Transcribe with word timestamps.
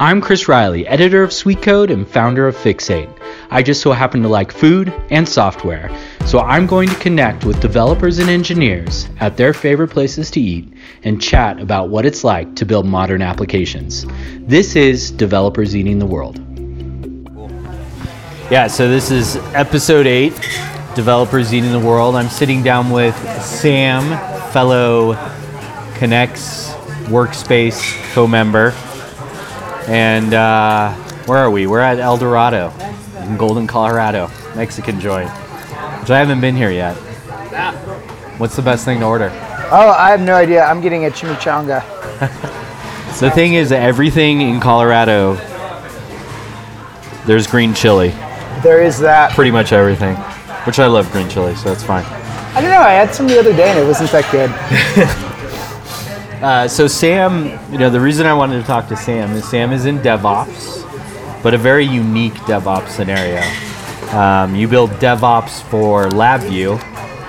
I'm 0.00 0.22
Chris 0.22 0.48
Riley, 0.48 0.86
editor 0.86 1.22
of 1.22 1.30
Sweet 1.30 1.60
Code 1.60 1.90
and 1.90 2.08
founder 2.08 2.48
of 2.48 2.56
Fixate. 2.56 3.14
I 3.50 3.62
just 3.62 3.82
so 3.82 3.92
happen 3.92 4.22
to 4.22 4.28
like 4.28 4.50
food 4.50 4.90
and 5.10 5.28
software, 5.28 5.94
so 6.24 6.38
I'm 6.38 6.66
going 6.66 6.88
to 6.88 6.94
connect 6.94 7.44
with 7.44 7.60
developers 7.60 8.18
and 8.18 8.30
engineers 8.30 9.10
at 9.20 9.36
their 9.36 9.52
favorite 9.52 9.88
places 9.88 10.30
to 10.30 10.40
eat 10.40 10.72
and 11.02 11.20
chat 11.20 11.60
about 11.60 11.90
what 11.90 12.06
it's 12.06 12.24
like 12.24 12.56
to 12.56 12.64
build 12.64 12.86
modern 12.86 13.20
applications. 13.20 14.06
This 14.38 14.74
is 14.74 15.10
Developers 15.10 15.76
Eating 15.76 15.98
the 15.98 16.06
World. 16.06 16.38
Yeah, 18.50 18.68
so 18.68 18.88
this 18.88 19.10
is 19.10 19.36
episode 19.52 20.06
eight, 20.06 20.32
Developers 20.94 21.52
Eating 21.52 21.72
the 21.72 21.78
World. 21.78 22.16
I'm 22.16 22.30
sitting 22.30 22.62
down 22.62 22.90
with 22.90 23.14
Sam, 23.42 24.02
fellow 24.50 25.12
Connects 25.96 26.70
workspace 27.10 28.02
co 28.14 28.26
member. 28.26 28.72
And 29.90 30.34
uh, 30.34 30.92
where 31.26 31.38
are 31.38 31.50
we? 31.50 31.66
We're 31.66 31.80
at 31.80 31.98
El 31.98 32.16
Dorado 32.16 32.72
in 33.22 33.36
Golden, 33.36 33.66
Colorado, 33.66 34.30
Mexican 34.54 35.00
joint, 35.00 35.28
which 35.28 36.10
I 36.10 36.18
haven't 36.18 36.40
been 36.40 36.54
here 36.54 36.70
yet. 36.70 36.94
What's 38.38 38.54
the 38.54 38.62
best 38.62 38.84
thing 38.84 39.00
to 39.00 39.06
order? 39.06 39.30
Oh, 39.72 39.94
I 39.98 40.10
have 40.10 40.20
no 40.20 40.34
idea. 40.34 40.62
I'm 40.62 40.80
getting 40.80 41.06
a 41.06 41.10
chimichanga. 41.10 41.84
The 43.18 43.30
thing 43.30 43.52
is, 43.52 43.70
everything 43.70 44.40
in 44.40 44.60
Colorado, 44.60 45.34
there's 47.26 47.46
green 47.46 47.74
chili. 47.74 48.14
There 48.62 48.80
is 48.80 48.98
that. 49.00 49.32
Pretty 49.32 49.50
much 49.50 49.72
everything, 49.72 50.16
which 50.64 50.78
I 50.78 50.86
love 50.86 51.10
green 51.12 51.28
chili, 51.28 51.54
so 51.54 51.68
that's 51.68 51.82
fine. 51.82 52.04
I 52.54 52.62
don't 52.62 52.70
know. 52.70 52.80
I 52.80 52.92
had 52.92 53.14
some 53.14 53.26
the 53.26 53.38
other 53.38 53.52
day 53.52 53.68
and 53.68 53.78
it 53.78 53.86
wasn't 53.86 54.10
that 54.12 54.24
good. 54.32 55.26
Uh, 56.42 56.66
so 56.66 56.86
Sam, 56.86 57.58
you 57.70 57.78
know, 57.78 57.90
the 57.90 58.00
reason 58.00 58.26
I 58.26 58.32
wanted 58.32 58.60
to 58.60 58.66
talk 58.66 58.88
to 58.88 58.96
Sam 58.96 59.32
is 59.32 59.46
Sam 59.48 59.72
is 59.72 59.84
in 59.84 59.98
DevOps, 59.98 61.42
but 61.42 61.52
a 61.52 61.58
very 61.58 61.84
unique 61.84 62.32
DevOps 62.48 62.88
scenario. 62.88 63.42
Um, 64.16 64.54
you 64.54 64.66
build 64.66 64.90
DevOps 64.92 65.62
for 65.64 66.08
LabVIEW. 66.08 66.80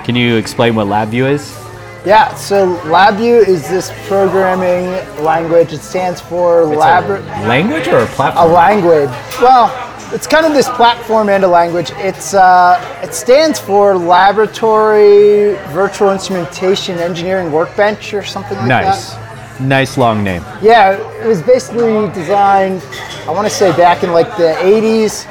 Can 0.05 0.15
you 0.15 0.37
explain 0.37 0.75
what 0.75 0.87
LabVIEW 0.87 1.29
is? 1.29 1.57
Yeah. 2.05 2.33
So 2.35 2.77
LabVIEW 2.85 3.47
is 3.47 3.67
this 3.69 3.91
programming 4.07 4.85
language. 5.23 5.73
It 5.73 5.81
stands 5.81 6.21
for 6.21 6.63
labra- 6.63 7.21
Language 7.45 7.87
or 7.89 7.99
a 7.99 8.33
a 8.37 8.47
language. 8.47 9.09
Well, 9.41 9.67
it's 10.13 10.27
kind 10.27 10.45
of 10.45 10.53
this 10.53 10.67
platform 10.69 11.29
and 11.29 11.43
a 11.43 11.47
language. 11.47 11.91
It's 11.95 12.33
uh, 12.33 12.99
it 13.01 13.13
stands 13.13 13.59
for 13.59 13.95
Laboratory 13.97 15.53
Virtual 15.73 16.11
Instrumentation 16.11 16.99
Engineering 16.99 17.51
Workbench 17.51 18.13
or 18.13 18.23
something 18.23 18.57
like 18.57 18.67
nice, 18.67 19.13
that. 19.13 19.61
nice 19.61 19.97
long 19.97 20.23
name. 20.23 20.43
Yeah, 20.61 20.97
it 21.23 21.27
was 21.27 21.41
basically 21.41 22.11
designed. 22.13 22.81
I 23.25 23.31
want 23.31 23.47
to 23.47 23.53
say 23.53 23.75
back 23.77 24.03
in 24.03 24.11
like 24.11 24.27
the 24.37 24.53
80s. 24.59 25.27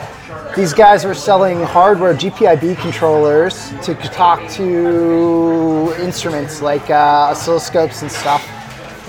These 0.56 0.72
guys 0.72 1.04
were 1.04 1.14
selling 1.14 1.62
hardware 1.62 2.12
GPIB 2.12 2.76
controllers 2.78 3.70
to 3.82 3.94
talk 3.94 4.40
to 4.52 5.94
instruments 6.00 6.60
like 6.60 6.90
uh, 6.90 7.32
oscilloscopes 7.32 8.02
and 8.02 8.10
stuff, 8.10 8.42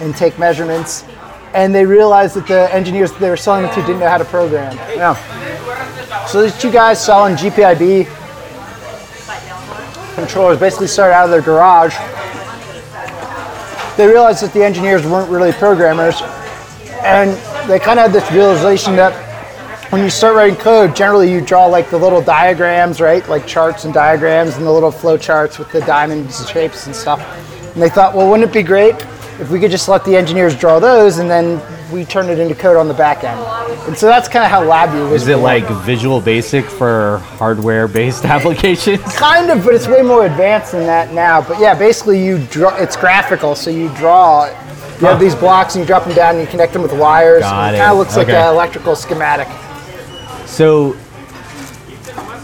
and 0.02 0.16
take 0.16 0.38
measurements. 0.38 1.06
And 1.54 1.74
they 1.74 1.86
realized 1.86 2.36
that 2.36 2.48
the 2.48 2.74
engineers 2.74 3.12
that 3.12 3.20
they 3.20 3.30
were 3.30 3.38
selling 3.38 3.64
them 3.64 3.74
to 3.74 3.82
didn't 3.82 4.00
know 4.00 4.08
how 4.10 4.18
to 4.18 4.26
program. 4.26 4.78
Yeah. 4.96 5.16
So 6.32 6.42
these 6.42 6.58
two 6.58 6.72
guys 6.72 7.04
selling 7.04 7.36
GPIB 7.36 8.06
controllers 10.16 10.58
basically 10.58 10.88
started 10.88 11.14
out 11.14 11.26
of 11.26 11.30
their 11.30 11.42
garage. 11.42 11.94
They 13.98 14.08
realized 14.08 14.42
that 14.42 14.54
the 14.54 14.64
engineers 14.64 15.06
weren't 15.06 15.30
really 15.30 15.52
programmers, 15.52 16.22
and 17.02 17.32
they 17.70 17.80
kind 17.80 18.00
of 18.00 18.10
had 18.10 18.14
this 18.14 18.32
realization 18.32 18.96
that 18.96 19.12
when 19.92 20.02
you 20.04 20.10
start 20.10 20.38
writing 20.38 20.56
code, 20.56 20.96
generally 20.96 21.30
you 21.30 21.42
draw 21.42 21.66
like 21.66 21.90
the 21.90 21.98
little 21.98 22.22
diagrams, 22.22 23.02
right? 23.02 23.28
Like 23.28 23.46
charts 23.46 23.84
and 23.84 23.94
diagrams 23.94 24.56
and 24.56 24.66
the 24.66 24.72
little 24.72 24.90
flow 24.90 25.18
charts 25.18 25.60
with 25.60 25.70
the 25.74 25.82
diamonds 25.82 26.40
and 26.40 26.48
shapes 26.48 26.86
and 26.86 26.96
stuff. 26.96 27.20
And 27.74 27.82
they 27.84 27.90
thought, 27.90 28.16
well, 28.16 28.30
wouldn't 28.32 28.50
it 28.50 28.54
be 28.54 28.64
great 28.64 28.96
if 29.42 29.50
we 29.50 29.60
could 29.60 29.70
just 29.70 29.90
let 29.90 30.06
the 30.06 30.16
engineers 30.16 30.56
draw 30.56 30.80
those 30.80 31.18
and 31.18 31.30
then 31.30 31.60
we 31.92 32.06
turn 32.06 32.30
it 32.30 32.40
into 32.40 32.56
code 32.56 32.78
on 32.78 32.88
the 32.88 32.94
back 32.94 33.24
end? 33.24 33.40
And 33.88 33.98
so 33.98 34.08
that's 34.08 34.28
kind 34.28 34.46
of 34.46 34.52
how 34.52 34.64
LabVIEW 34.64 35.12
was. 35.12 35.24
Is 35.24 35.28
it 35.28 35.38
like 35.38 35.68
Visual 35.84 36.22
Basic 36.22 36.66
for 36.66 37.18
hardware-based 37.38 38.26
applications? 38.36 39.02
kind 39.16 39.50
of, 39.50 39.64
but 39.64 39.74
it's 39.74 39.88
way 39.88 40.02
more 40.02 40.26
advanced 40.26 40.72
than 40.74 40.86
that 40.86 41.14
now. 41.14 41.42
But 41.42 41.60
yeah, 41.60 41.74
basically 41.74 42.24
you 42.24 42.46
draw. 42.48 42.76
It's 42.78 42.96
graphical, 42.96 43.56
so 43.56 43.70
you 43.70 43.90
draw. 43.96 44.46
You 45.00 45.08
have 45.08 45.20
these 45.20 45.34
blocks 45.34 45.76
and 45.76 45.82
you 45.82 45.88
drop 45.88 46.06
them 46.06 46.14
down 46.14 46.36
and 46.36 46.44
you 46.44 46.48
connect 46.48 46.74
them 46.74 46.84
with 46.84 46.94
wires. 46.94 47.42
Got 47.42 47.74
it 47.74 47.78
it. 47.78 47.80
kind 47.80 47.92
of 47.92 47.98
looks 47.98 48.16
like 48.16 48.30
an 48.30 48.54
electrical 48.54 48.96
schematic. 48.96 49.48
So, 50.48 50.96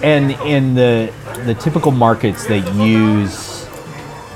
and 0.01 0.31
in 0.41 0.73
the 0.73 1.13
the 1.45 1.53
typical 1.53 1.91
markets 1.91 2.47
that 2.47 2.73
use 2.73 3.65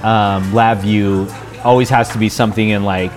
um, 0.03 0.43
LabVIEW 0.51 1.63
always 1.65 1.89
has 1.89 2.09
to 2.09 2.17
be 2.17 2.29
something 2.29 2.69
in 2.69 2.83
like 2.83 3.11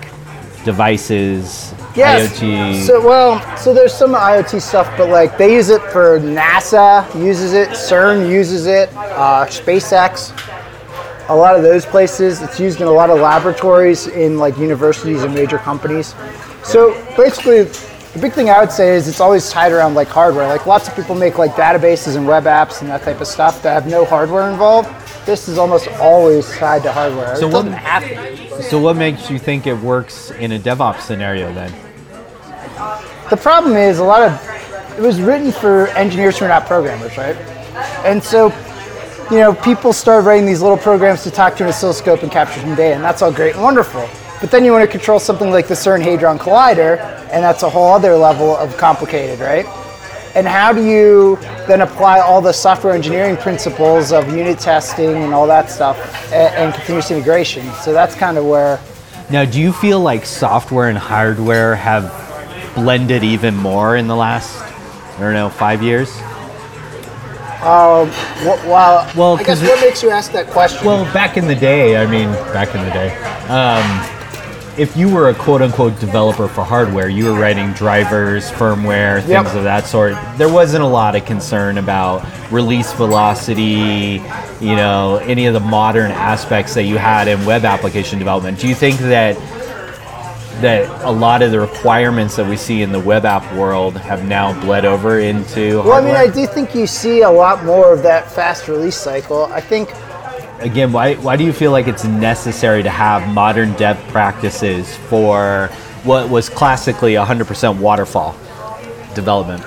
devices, 0.63 1.73
Yes. 1.95 2.39
IoT. 2.39 2.85
So 2.85 3.05
well, 3.05 3.57
so 3.57 3.73
there's 3.73 3.93
some 3.93 4.13
IoT 4.13 4.61
stuff, 4.61 4.91
but 4.97 5.09
like 5.09 5.37
they 5.37 5.53
use 5.53 5.69
it 5.69 5.81
for 5.91 6.19
NASA 6.19 7.05
uses 7.21 7.53
it, 7.53 7.69
CERN 7.69 8.29
uses 8.29 8.65
it, 8.65 8.89
uh, 8.95 9.45
SpaceX. 9.45 10.31
A 11.29 11.35
lot 11.35 11.55
of 11.55 11.63
those 11.63 11.85
places, 11.85 12.41
it's 12.41 12.59
used 12.59 12.81
in 12.81 12.87
a 12.87 12.91
lot 12.91 13.09
of 13.09 13.19
laboratories 13.19 14.07
in 14.07 14.37
like 14.37 14.57
universities 14.57 15.23
and 15.23 15.33
major 15.33 15.57
companies. 15.57 16.13
So 16.63 16.93
basically, 17.17 17.63
the 17.63 18.19
big 18.21 18.33
thing 18.33 18.49
I 18.49 18.59
would 18.59 18.71
say 18.71 18.95
is 18.95 19.07
it's 19.07 19.19
always 19.19 19.49
tied 19.49 19.71
around 19.71 19.95
like 19.95 20.07
hardware. 20.07 20.47
Like 20.47 20.65
lots 20.67 20.87
of 20.87 20.95
people 20.95 21.15
make 21.15 21.37
like 21.37 21.51
databases 21.53 22.15
and 22.15 22.27
web 22.27 22.43
apps 22.43 22.81
and 22.81 22.89
that 22.91 23.01
type 23.03 23.21
of 23.21 23.27
stuff 23.27 23.61
that 23.63 23.73
have 23.73 23.87
no 23.87 24.05
hardware 24.05 24.49
involved. 24.51 24.89
This 25.25 25.47
is 25.47 25.57
almost 25.57 25.87
always 25.99 26.47
tied 26.57 26.83
to 26.83 26.91
hardware. 26.91 27.35
So 27.37 27.47
it 27.47 27.53
what- 27.53 27.63
doesn't 27.63 27.73
have 27.73 28.03
to. 28.03 28.61
so, 28.63 28.79
what 28.79 28.95
makes 28.95 29.29
you 29.31 29.39
think 29.39 29.65
it 29.65 29.73
works 29.77 30.29
in 30.31 30.51
a 30.51 30.59
DevOps 30.59 31.01
scenario 31.01 31.51
then? 31.53 31.73
The 33.29 33.37
problem 33.37 33.75
is 33.75 33.99
a 33.99 34.03
lot 34.03 34.21
of 34.21 34.97
it 34.97 35.01
was 35.01 35.19
written 35.19 35.51
for 35.51 35.87
engineers 35.89 36.37
who 36.37 36.45
are 36.45 36.47
not 36.47 36.67
programmers, 36.67 37.17
right? 37.17 37.35
And 38.05 38.23
so, 38.23 38.53
you 39.31 39.37
know, 39.37 39.53
people 39.53 39.93
start 39.93 40.23
writing 40.25 40.45
these 40.45 40.61
little 40.61 40.77
programs 40.77 41.23
to 41.23 41.31
talk 41.31 41.55
to 41.57 41.63
an 41.63 41.69
oscilloscope 41.69 42.21
and 42.21 42.31
capture 42.31 42.59
some 42.61 42.75
data, 42.75 42.95
and 42.95 43.03
that's 43.03 43.21
all 43.21 43.31
great 43.33 43.55
and 43.55 43.63
wonderful. 43.63 44.07
But 44.39 44.51
then 44.51 44.63
you 44.63 44.71
want 44.71 44.83
to 44.83 44.91
control 44.91 45.19
something 45.19 45.49
like 45.49 45.67
the 45.67 45.73
CERN 45.73 46.01
Hadron 46.03 46.37
Collider, 46.37 46.99
and 47.31 47.43
that's 47.43 47.63
a 47.63 47.69
whole 47.69 47.91
other 47.91 48.15
level 48.15 48.55
of 48.55 48.77
complicated, 48.77 49.39
right? 49.39 49.65
And 50.35 50.45
how 50.47 50.71
do 50.71 50.85
you 50.85 51.37
then 51.67 51.81
apply 51.81 52.19
all 52.19 52.41
the 52.41 52.51
software 52.53 52.93
engineering 52.93 53.37
principles 53.37 54.11
of 54.11 54.29
unit 54.35 54.59
testing 54.59 55.15
and 55.15 55.33
all 55.33 55.47
that 55.47 55.71
stuff 55.71 55.97
and, 56.31 56.53
and 56.55 56.73
continuous 56.73 57.09
integration? 57.09 57.69
So 57.81 57.91
that's 57.91 58.13
kind 58.15 58.37
of 58.37 58.45
where 58.45 58.79
Now, 59.31 59.45
do 59.45 59.59
you 59.59 59.73
feel 59.73 59.99
like 59.99 60.25
software 60.25 60.89
and 60.89 60.97
hardware 60.97 61.75
have 61.75 62.24
blended 62.75 63.23
even 63.23 63.55
more 63.55 63.95
in 63.95 64.07
the 64.07 64.15
last, 64.15 64.61
I 65.17 65.19
don't 65.21 65.33
know, 65.33 65.49
five 65.49 65.81
years? 65.81 66.09
Wh- 67.61 68.67
Well, 68.67 69.09
Well, 69.15 69.37
I 69.37 69.43
guess 69.43 69.61
what 69.61 69.79
makes 69.81 70.03
you 70.03 70.09
ask 70.11 70.31
that 70.33 70.47
question? 70.47 70.85
Well, 70.85 71.05
back 71.13 71.37
in 71.37 71.47
the 71.47 71.55
day, 71.55 71.97
I 71.97 72.05
mean, 72.05 72.29
back 72.53 72.75
in 72.75 72.83
the 72.83 72.91
day, 72.91 73.15
um, 73.47 74.01
if 74.77 74.95
you 74.97 75.07
were 75.09 75.29
a 75.29 75.33
quote 75.33 75.61
unquote 75.61 75.97
developer 75.99 76.47
for 76.49 76.63
hardware, 76.63 77.07
you 77.07 77.25
were 77.25 77.39
writing 77.39 77.71
drivers, 77.73 78.51
firmware, 78.51 79.19
things 79.21 79.29
Yep. 79.29 79.55
of 79.55 79.63
that 79.63 79.87
sort. 79.87 80.15
There 80.37 80.49
wasn't 80.49 80.83
a 80.83 80.87
lot 80.87 81.15
of 81.15 81.23
concern 81.25 81.77
about 81.77 82.25
release 82.51 82.91
velocity, 82.93 84.21
you 84.59 84.75
know, 84.75 85.17
any 85.25 85.45
of 85.47 85.53
the 85.53 85.59
modern 85.61 86.11
aspects 86.11 86.73
that 86.73 86.83
you 86.83 86.97
had 86.97 87.27
in 87.29 87.45
web 87.45 87.63
application 87.65 88.19
development. 88.19 88.59
Do 88.59 88.67
you 88.67 88.75
think 88.75 88.99
that 88.99 89.37
that 90.61 90.89
a 91.03 91.11
lot 91.11 91.41
of 91.41 91.51
the 91.51 91.59
requirements 91.59 92.35
that 92.37 92.47
we 92.47 92.57
see 92.57 92.81
in 92.81 92.91
the 92.91 92.99
web 92.99 93.25
app 93.25 93.53
world 93.55 93.97
have 93.97 94.25
now 94.25 94.59
bled 94.61 94.85
over 94.85 95.19
into 95.19 95.81
Well, 95.83 95.93
I 95.93 96.01
mean. 96.01 96.15
I 96.15 96.27
do 96.27 96.47
think 96.47 96.73
you 96.73 96.87
see 96.87 97.21
a 97.21 97.29
lot 97.29 97.65
more 97.65 97.93
of 97.93 98.03
that 98.03 98.31
fast 98.31 98.67
release 98.67 98.95
cycle. 98.95 99.45
I 99.45 99.61
think, 99.61 99.89
again, 100.59 100.91
why, 100.91 101.15
why 101.15 101.35
do 101.35 101.43
you 101.43 101.53
feel 101.53 101.71
like 101.71 101.87
it's 101.87 102.05
necessary 102.05 102.83
to 102.83 102.89
have 102.89 103.33
modern 103.33 103.73
dev 103.73 103.97
practices 104.07 104.95
for 105.09 105.67
what 106.03 106.29
was 106.29 106.49
classically 106.49 107.13
100% 107.13 107.79
waterfall 107.79 108.35
development? 109.13 109.63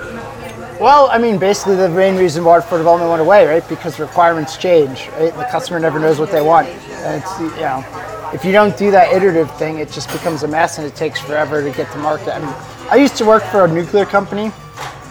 well, 0.81 1.09
I 1.11 1.19
mean, 1.19 1.39
basically 1.39 1.75
the 1.75 1.89
main 1.89 2.17
reason 2.17 2.45
waterfall 2.45 2.79
development 2.79 3.11
went 3.11 3.21
away, 3.21 3.47
right? 3.47 3.69
Because 3.69 3.99
requirements 3.99 4.57
change, 4.57 5.09
right? 5.19 5.35
The 5.35 5.45
customer 5.51 5.81
never 5.81 5.99
knows 5.99 6.21
what 6.21 6.31
they 6.31 6.41
want. 6.41 6.69
And 6.69 7.23
it's, 7.23 7.41
you 7.41 7.49
know, 7.63 7.85
if 8.33 8.45
you 8.45 8.53
don't 8.53 8.77
do 8.77 8.91
that 8.91 9.13
iterative 9.13 9.51
thing, 9.57 9.79
it 9.79 9.91
just 9.91 10.11
becomes 10.13 10.43
a 10.43 10.49
mess 10.49 10.79
and 10.79 10.87
it 10.87 10.95
takes 10.95 11.21
forever 11.21 11.63
to 11.63 11.71
get 11.71 11.91
to 11.93 11.99
market. 11.99 12.35
I 12.35 12.39
mean, 12.41 12.55
I 12.91 12.97
used 12.97 13.17
to 13.17 13.25
work 13.25 13.43
for 13.45 13.65
a 13.65 13.69
nuclear 13.69 14.05
company, 14.05 14.53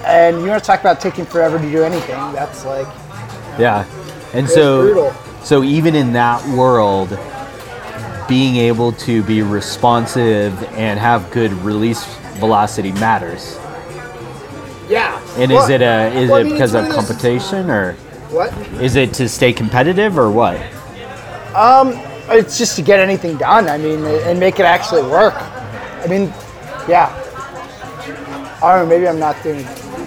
and 0.05 0.41
you 0.41 0.47
want 0.47 0.61
to 0.61 0.67
talk 0.67 0.79
about 0.79 1.01
taking 1.01 1.25
forever 1.25 1.57
to 1.57 1.71
do 1.71 1.83
anything, 1.83 2.15
that's 2.33 2.65
like, 2.65 2.87
Yeah. 3.57 3.85
And 4.33 4.47
so 4.49 4.81
brutal. 4.81 5.13
so 5.43 5.63
even 5.63 5.95
in 5.95 6.13
that 6.13 6.45
world 6.49 7.17
being 8.27 8.57
able 8.57 8.91
to 8.91 9.23
be 9.23 9.41
responsive 9.41 10.61
and 10.73 10.99
have 10.99 11.31
good 11.31 11.51
release 11.63 12.03
velocity 12.39 12.91
matters. 12.93 13.57
Yeah. 14.89 15.19
And 15.37 15.51
Well- 15.51 15.63
is 15.63 15.69
it 15.69 15.81
a 15.81 16.07
is 16.13 16.29
well, 16.29 16.37
I 16.37 16.41
it 16.41 16.43
mean, 16.45 16.53
because 16.53 16.73
of 16.75 16.89
competition 16.89 17.69
or 17.71 17.93
What? 18.29 18.53
is 18.81 18.95
it 18.95 19.13
to 19.13 19.29
stay 19.29 19.53
competitive 19.53 20.19
or 20.19 20.29
what? 20.29 20.57
Um, 21.55 21.97
It's 22.29 22.57
just 22.57 22.75
to 22.75 22.81
get 22.81 22.99
anything 22.99 23.37
done. 23.37 23.67
I 23.67 23.77
mean, 23.77 24.03
and 24.05 24.39
make 24.39 24.59
it 24.59 24.65
actually 24.65 25.03
work. 25.03 25.33
I 25.35 26.07
mean, 26.07 26.33
yeah. 26.87 27.13
I 28.61 28.75
don't 28.75 28.85
know. 28.87 28.95
Maybe 28.95 29.07
I'm 29.07 29.19
not 29.19 29.41
doing. 29.43 29.65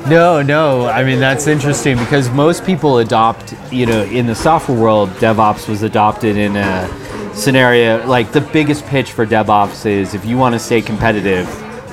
No, 0.09 0.41
no. 0.43 0.87
I 0.87 1.05
mean 1.05 1.21
that's 1.21 1.47
interesting 1.47 1.99
because 1.99 2.31
most 2.31 2.65
people 2.65 2.99
adopt, 2.99 3.55
you 3.71 3.87
know, 3.87 4.03
in 4.05 4.27
the 4.27 4.35
software 4.35 4.79
world, 4.79 5.11
DevOps 5.11 5.69
was 5.69 5.83
adopted 5.83 6.37
in 6.37 6.57
a 6.57 6.89
scenario 7.35 8.05
like 8.07 8.33
the 8.33 8.41
biggest 8.41 8.85
pitch 8.87 9.13
for 9.13 9.27
DevOps 9.27 9.87
is 9.87 10.15
if 10.15 10.25
you 10.25 10.37
want 10.39 10.55
to 10.55 10.59
stay 10.59 10.81
competitive, 10.81 11.47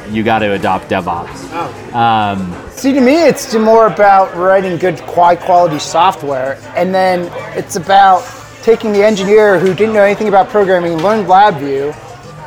you 0.09 0.23
got 0.23 0.39
to 0.39 0.53
adopt 0.53 0.89
DevOps. 0.89 1.27
Oh. 1.51 1.97
Um, 1.97 2.69
See, 2.71 2.93
to 2.93 3.01
me, 3.01 3.27
it's 3.27 3.53
more 3.55 3.87
about 3.87 4.35
writing 4.35 4.77
good, 4.77 4.99
high 4.99 5.35
quality 5.35 5.79
software, 5.79 6.59
and 6.75 6.93
then 6.93 7.29
it's 7.57 7.75
about 7.75 8.21
taking 8.67 8.91
the 8.91 9.01
engineer 9.01 9.57
who 9.57 9.73
didn't 9.73 9.93
know 9.93 10.03
anything 10.03 10.27
about 10.27 10.49
programming, 10.49 10.97
learned 10.97 11.25
LabVIEW, 11.25 11.95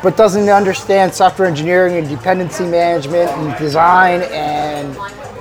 but 0.03 0.15
doesn't 0.15 0.47
understand 0.49 1.11
software 1.11 1.47
engineering 1.47 1.95
and 1.95 2.07
dependency 2.07 2.63
management 2.63 3.27
and 3.31 3.57
design 3.57 4.21
and 4.31 4.95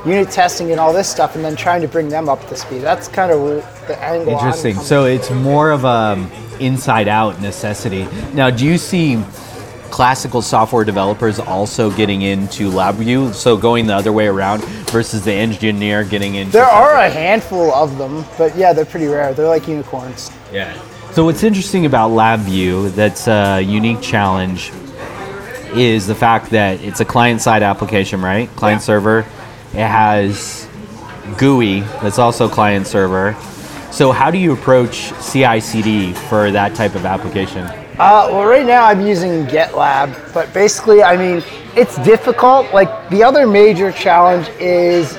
unit 0.06 0.30
testing 0.30 0.70
and 0.70 0.80
all 0.80 0.90
this 0.90 1.06
stuff, 1.06 1.36
and 1.36 1.44
then 1.44 1.54
trying 1.54 1.82
to 1.82 1.86
bring 1.86 2.08
them 2.08 2.30
up 2.30 2.48
to 2.48 2.56
speed. 2.56 2.80
That's 2.80 3.08
kind 3.08 3.30
of 3.30 3.62
the 3.88 4.02
angle. 4.02 4.32
Interesting. 4.32 4.74
So 4.76 5.04
it's 5.04 5.30
more 5.30 5.70
of 5.70 5.84
a 5.84 5.86
um, 5.86 6.32
inside 6.60 7.08
out 7.08 7.42
necessity. 7.42 8.08
Now, 8.32 8.48
do 8.48 8.64
you 8.64 8.78
see 8.78 9.16
classical 9.90 10.42
software 10.42 10.84
developers 10.84 11.38
also 11.38 11.90
getting 11.90 12.22
into 12.22 12.70
LabVIEW? 12.70 13.34
So 13.34 13.56
going 13.56 13.86
the 13.86 13.94
other 13.94 14.12
way 14.12 14.26
around 14.26 14.64
versus 14.90 15.24
the 15.24 15.32
engineer 15.32 16.04
getting 16.04 16.36
into 16.36 16.52
There 16.52 16.64
are 16.64 16.96
a 16.96 17.10
handful 17.10 17.72
of 17.72 17.98
them, 17.98 18.24
but 18.38 18.56
yeah, 18.56 18.72
they're 18.72 18.84
pretty 18.84 19.06
rare. 19.06 19.34
They're 19.34 19.48
like 19.48 19.68
unicorns. 19.68 20.30
Yeah. 20.52 20.80
So 21.12 21.24
what's 21.24 21.42
interesting 21.42 21.86
about 21.86 22.10
LabVIEW 22.10 22.94
that's 22.94 23.26
a 23.26 23.60
unique 23.60 24.00
challenge 24.00 24.72
is 25.74 26.06
the 26.06 26.14
fact 26.14 26.50
that 26.50 26.80
it's 26.82 27.00
a 27.00 27.04
client-side 27.04 27.62
application, 27.62 28.20
right? 28.22 28.48
Client 28.56 28.82
server. 28.82 29.20
It 29.72 29.86
has 29.86 30.68
GUI 31.36 31.80
that's 32.02 32.18
also 32.18 32.48
client 32.48 32.86
server. 32.86 33.36
So 33.92 34.12
how 34.12 34.30
do 34.30 34.38
you 34.38 34.52
approach 34.52 35.12
CI/CD 35.20 36.12
for 36.12 36.50
that 36.52 36.74
type 36.74 36.94
of 36.94 37.04
application? 37.04 37.68
Uh, 38.00 38.26
well, 38.32 38.46
right 38.46 38.64
now 38.64 38.86
I'm 38.86 39.02
using 39.06 39.44
GitLab, 39.44 40.32
but 40.32 40.50
basically, 40.54 41.02
I 41.02 41.18
mean, 41.18 41.44
it's 41.76 41.98
difficult. 41.98 42.72
Like 42.72 43.10
the 43.10 43.22
other 43.22 43.46
major 43.46 43.92
challenge 43.92 44.48
is 44.58 45.18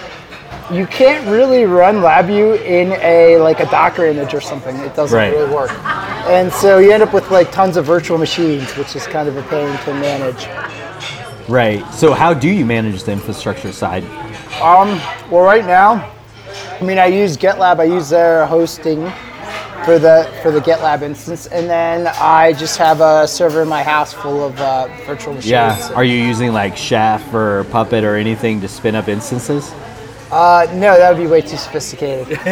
you 0.71 0.87
can't 0.87 1.23
really 1.27 1.65
run 1.65 1.97
LabVIEW 1.97 2.59
in 2.65 2.93
a 2.93 3.37
like 3.37 3.59
a 3.59 3.67
Docker 3.67 4.05
image 4.07 4.33
or 4.33 4.41
something. 4.41 4.75
It 4.77 4.95
doesn't 4.95 5.15
Right. 5.15 5.31
really 5.31 5.53
work, 5.53 5.69
and 6.25 6.51
so 6.51 6.79
you 6.79 6.91
end 6.91 7.03
up 7.03 7.13
with 7.13 7.29
like 7.29 7.51
tons 7.51 7.77
of 7.77 7.85
virtual 7.85 8.17
machines, 8.17 8.75
which 8.75 8.95
is 8.95 9.05
kind 9.05 9.29
of 9.29 9.37
a 9.37 9.43
pain 9.43 9.77
to 9.85 9.93
manage. 9.93 10.47
Right. 11.47 11.85
So 11.93 12.13
how 12.13 12.33
do 12.33 12.49
you 12.49 12.65
manage 12.65 13.03
the 13.03 13.11
infrastructure 13.11 13.71
side? 13.71 14.03
Um, 14.59 14.99
Well, 15.29 15.43
right 15.43 15.67
now, 15.67 16.09
I 16.79 16.83
mean, 16.83 16.97
I 16.97 17.05
use 17.05 17.37
GitLab. 17.37 17.79
I 17.79 17.83
use 17.83 18.09
their 18.09 18.47
hosting 18.47 19.11
for 19.85 19.97
the 19.97 20.31
for 20.41 20.51
the 20.51 20.59
GitLab 20.59 21.01
instance, 21.01 21.47
and 21.47 21.69
then 21.69 22.07
I 22.19 22.53
just 22.53 22.77
have 22.77 23.01
a 23.01 23.27
server 23.27 23.61
in 23.63 23.67
my 23.67 23.83
house 23.83 24.13
full 24.13 24.43
of 24.43 24.59
uh, 24.59 24.87
virtual 25.05 25.33
machines. 25.33 25.51
Yeah. 25.51 25.91
Are 25.95 26.03
you 26.03 26.17
using 26.17 26.53
like 26.53 26.77
Chef 26.77 27.33
or 27.33 27.65
Puppet 27.65 28.03
or 28.03 28.15
anything 28.15 28.61
to 28.61 28.67
spin 28.67 28.95
up 28.95 29.07
instances? 29.07 29.71
Uh, 30.31 30.65
no, 30.73 30.97
that 30.97 31.09
would 31.09 31.21
be 31.21 31.27
way 31.27 31.41
too 31.41 31.57
sophisticated. 31.57 32.37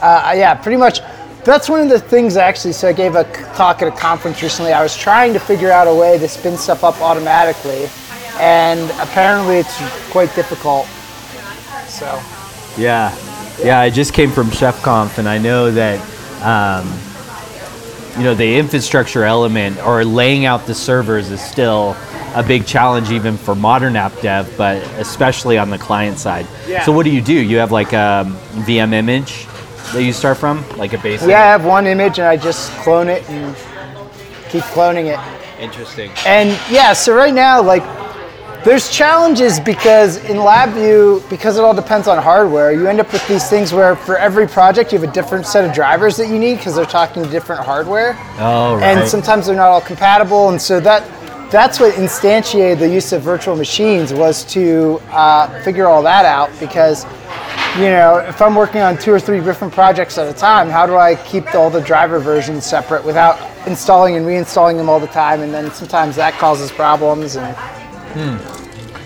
uh, 0.00 0.32
yeah, 0.34 0.54
pretty 0.54 0.78
much. 0.78 1.00
That's 1.44 1.68
one 1.68 1.80
of 1.80 1.90
the 1.90 2.00
things 2.00 2.36
actually. 2.36 2.72
So 2.72 2.88
I 2.88 2.92
gave 2.92 3.16
a 3.16 3.24
talk 3.54 3.82
at 3.82 3.88
a 3.88 3.96
conference 3.96 4.42
recently. 4.42 4.72
I 4.72 4.82
was 4.82 4.96
trying 4.96 5.32
to 5.34 5.40
figure 5.40 5.70
out 5.70 5.86
a 5.86 5.94
way 5.94 6.18
to 6.18 6.28
spin 6.28 6.56
stuff 6.56 6.84
up 6.84 7.00
automatically, 7.00 7.88
and 8.38 8.90
apparently 9.00 9.56
it's 9.56 10.10
quite 10.10 10.34
difficult. 10.34 10.86
So 11.88 12.06
Yeah, 12.78 13.14
yeah. 13.62 13.80
I 13.80 13.90
just 13.90 14.14
came 14.14 14.30
from 14.30 14.48
ChefConf, 14.48 15.18
and 15.18 15.28
I 15.28 15.38
know 15.38 15.70
that 15.70 16.00
um, 16.44 16.86
you 18.16 18.24
know 18.24 18.34
the 18.34 18.58
infrastructure 18.58 19.24
element 19.24 19.78
or 19.84 20.04
laying 20.04 20.44
out 20.44 20.66
the 20.66 20.74
servers 20.74 21.30
is 21.30 21.40
still 21.40 21.96
a 22.34 22.42
big 22.42 22.66
challenge, 22.66 23.10
even 23.10 23.36
for 23.36 23.54
modern 23.54 23.96
app 23.96 24.18
dev, 24.20 24.52
but 24.56 24.82
especially 24.98 25.56
on 25.56 25.70
the 25.70 25.78
client 25.78 26.18
side. 26.18 26.46
Yeah. 26.66 26.84
So 26.84 26.92
what 26.92 27.04
do 27.04 27.10
you 27.10 27.20
do? 27.20 27.32
You 27.32 27.58
have 27.58 27.72
like 27.72 27.92
a 27.92 28.24
VM 28.66 28.92
image 28.92 29.46
that 29.92 30.02
you 30.02 30.12
start 30.12 30.38
from, 30.38 30.68
like 30.76 30.92
a 30.92 30.98
base. 30.98 31.24
yeah, 31.24 31.42
I 31.42 31.46
have 31.46 31.64
one 31.64 31.86
image 31.86 32.18
and 32.18 32.26
I 32.26 32.36
just 32.36 32.72
clone 32.82 33.08
it 33.08 33.28
and 33.30 33.54
keep 34.48 34.64
cloning 34.64 35.06
it. 35.06 35.60
Interesting. 35.60 36.10
And 36.26 36.50
yeah, 36.70 36.92
so 36.92 37.14
right 37.14 37.32
now, 37.32 37.62
like, 37.62 37.82
there's 38.64 38.88
challenges 38.88 39.60
because 39.60 40.16
in 40.24 40.38
LabVIEW, 40.38 41.28
because 41.28 41.58
it 41.58 41.64
all 41.64 41.74
depends 41.74 42.08
on 42.08 42.22
hardware, 42.22 42.72
you 42.72 42.86
end 42.86 42.98
up 42.98 43.12
with 43.12 43.26
these 43.28 43.48
things 43.48 43.72
where 43.72 43.94
for 43.94 44.16
every 44.16 44.46
project 44.46 44.92
you 44.92 44.98
have 44.98 45.08
a 45.08 45.12
different 45.12 45.46
set 45.46 45.64
of 45.64 45.74
drivers 45.74 46.16
that 46.16 46.28
you 46.28 46.38
need 46.38 46.56
because 46.56 46.74
they're 46.74 46.86
talking 46.86 47.22
to 47.22 47.28
different 47.28 47.62
hardware. 47.62 48.16
Oh, 48.38 48.76
right. 48.76 48.96
And 48.96 49.08
sometimes 49.08 49.46
they're 49.46 49.56
not 49.56 49.68
all 49.68 49.82
compatible, 49.82 50.48
and 50.48 50.60
so 50.60 50.80
that 50.80 51.04
that's 51.50 51.78
what 51.78 51.94
instantiated 51.94 52.78
the 52.78 52.88
use 52.88 53.12
of 53.12 53.22
virtual 53.22 53.54
machines 53.54 54.12
was 54.12 54.44
to 54.44 55.00
uh, 55.10 55.62
figure 55.62 55.86
all 55.86 56.02
that 56.02 56.24
out 56.24 56.50
because 56.58 57.04
you 57.76 57.84
know 57.90 58.18
if 58.26 58.40
i'm 58.40 58.54
working 58.54 58.80
on 58.80 58.96
two 58.96 59.12
or 59.12 59.20
three 59.20 59.40
different 59.40 59.72
projects 59.72 60.16
at 60.18 60.28
a 60.28 60.36
time 60.36 60.68
how 60.68 60.86
do 60.86 60.96
i 60.96 61.14
keep 61.26 61.54
all 61.54 61.70
the 61.70 61.80
driver 61.80 62.18
versions 62.18 62.64
separate 62.64 63.04
without 63.04 63.38
installing 63.68 64.16
and 64.16 64.26
reinstalling 64.26 64.76
them 64.76 64.88
all 64.88 64.98
the 64.98 65.06
time 65.08 65.42
and 65.42 65.52
then 65.52 65.70
sometimes 65.72 66.16
that 66.16 66.32
causes 66.34 66.72
problems 66.72 67.36
and 67.36 68.53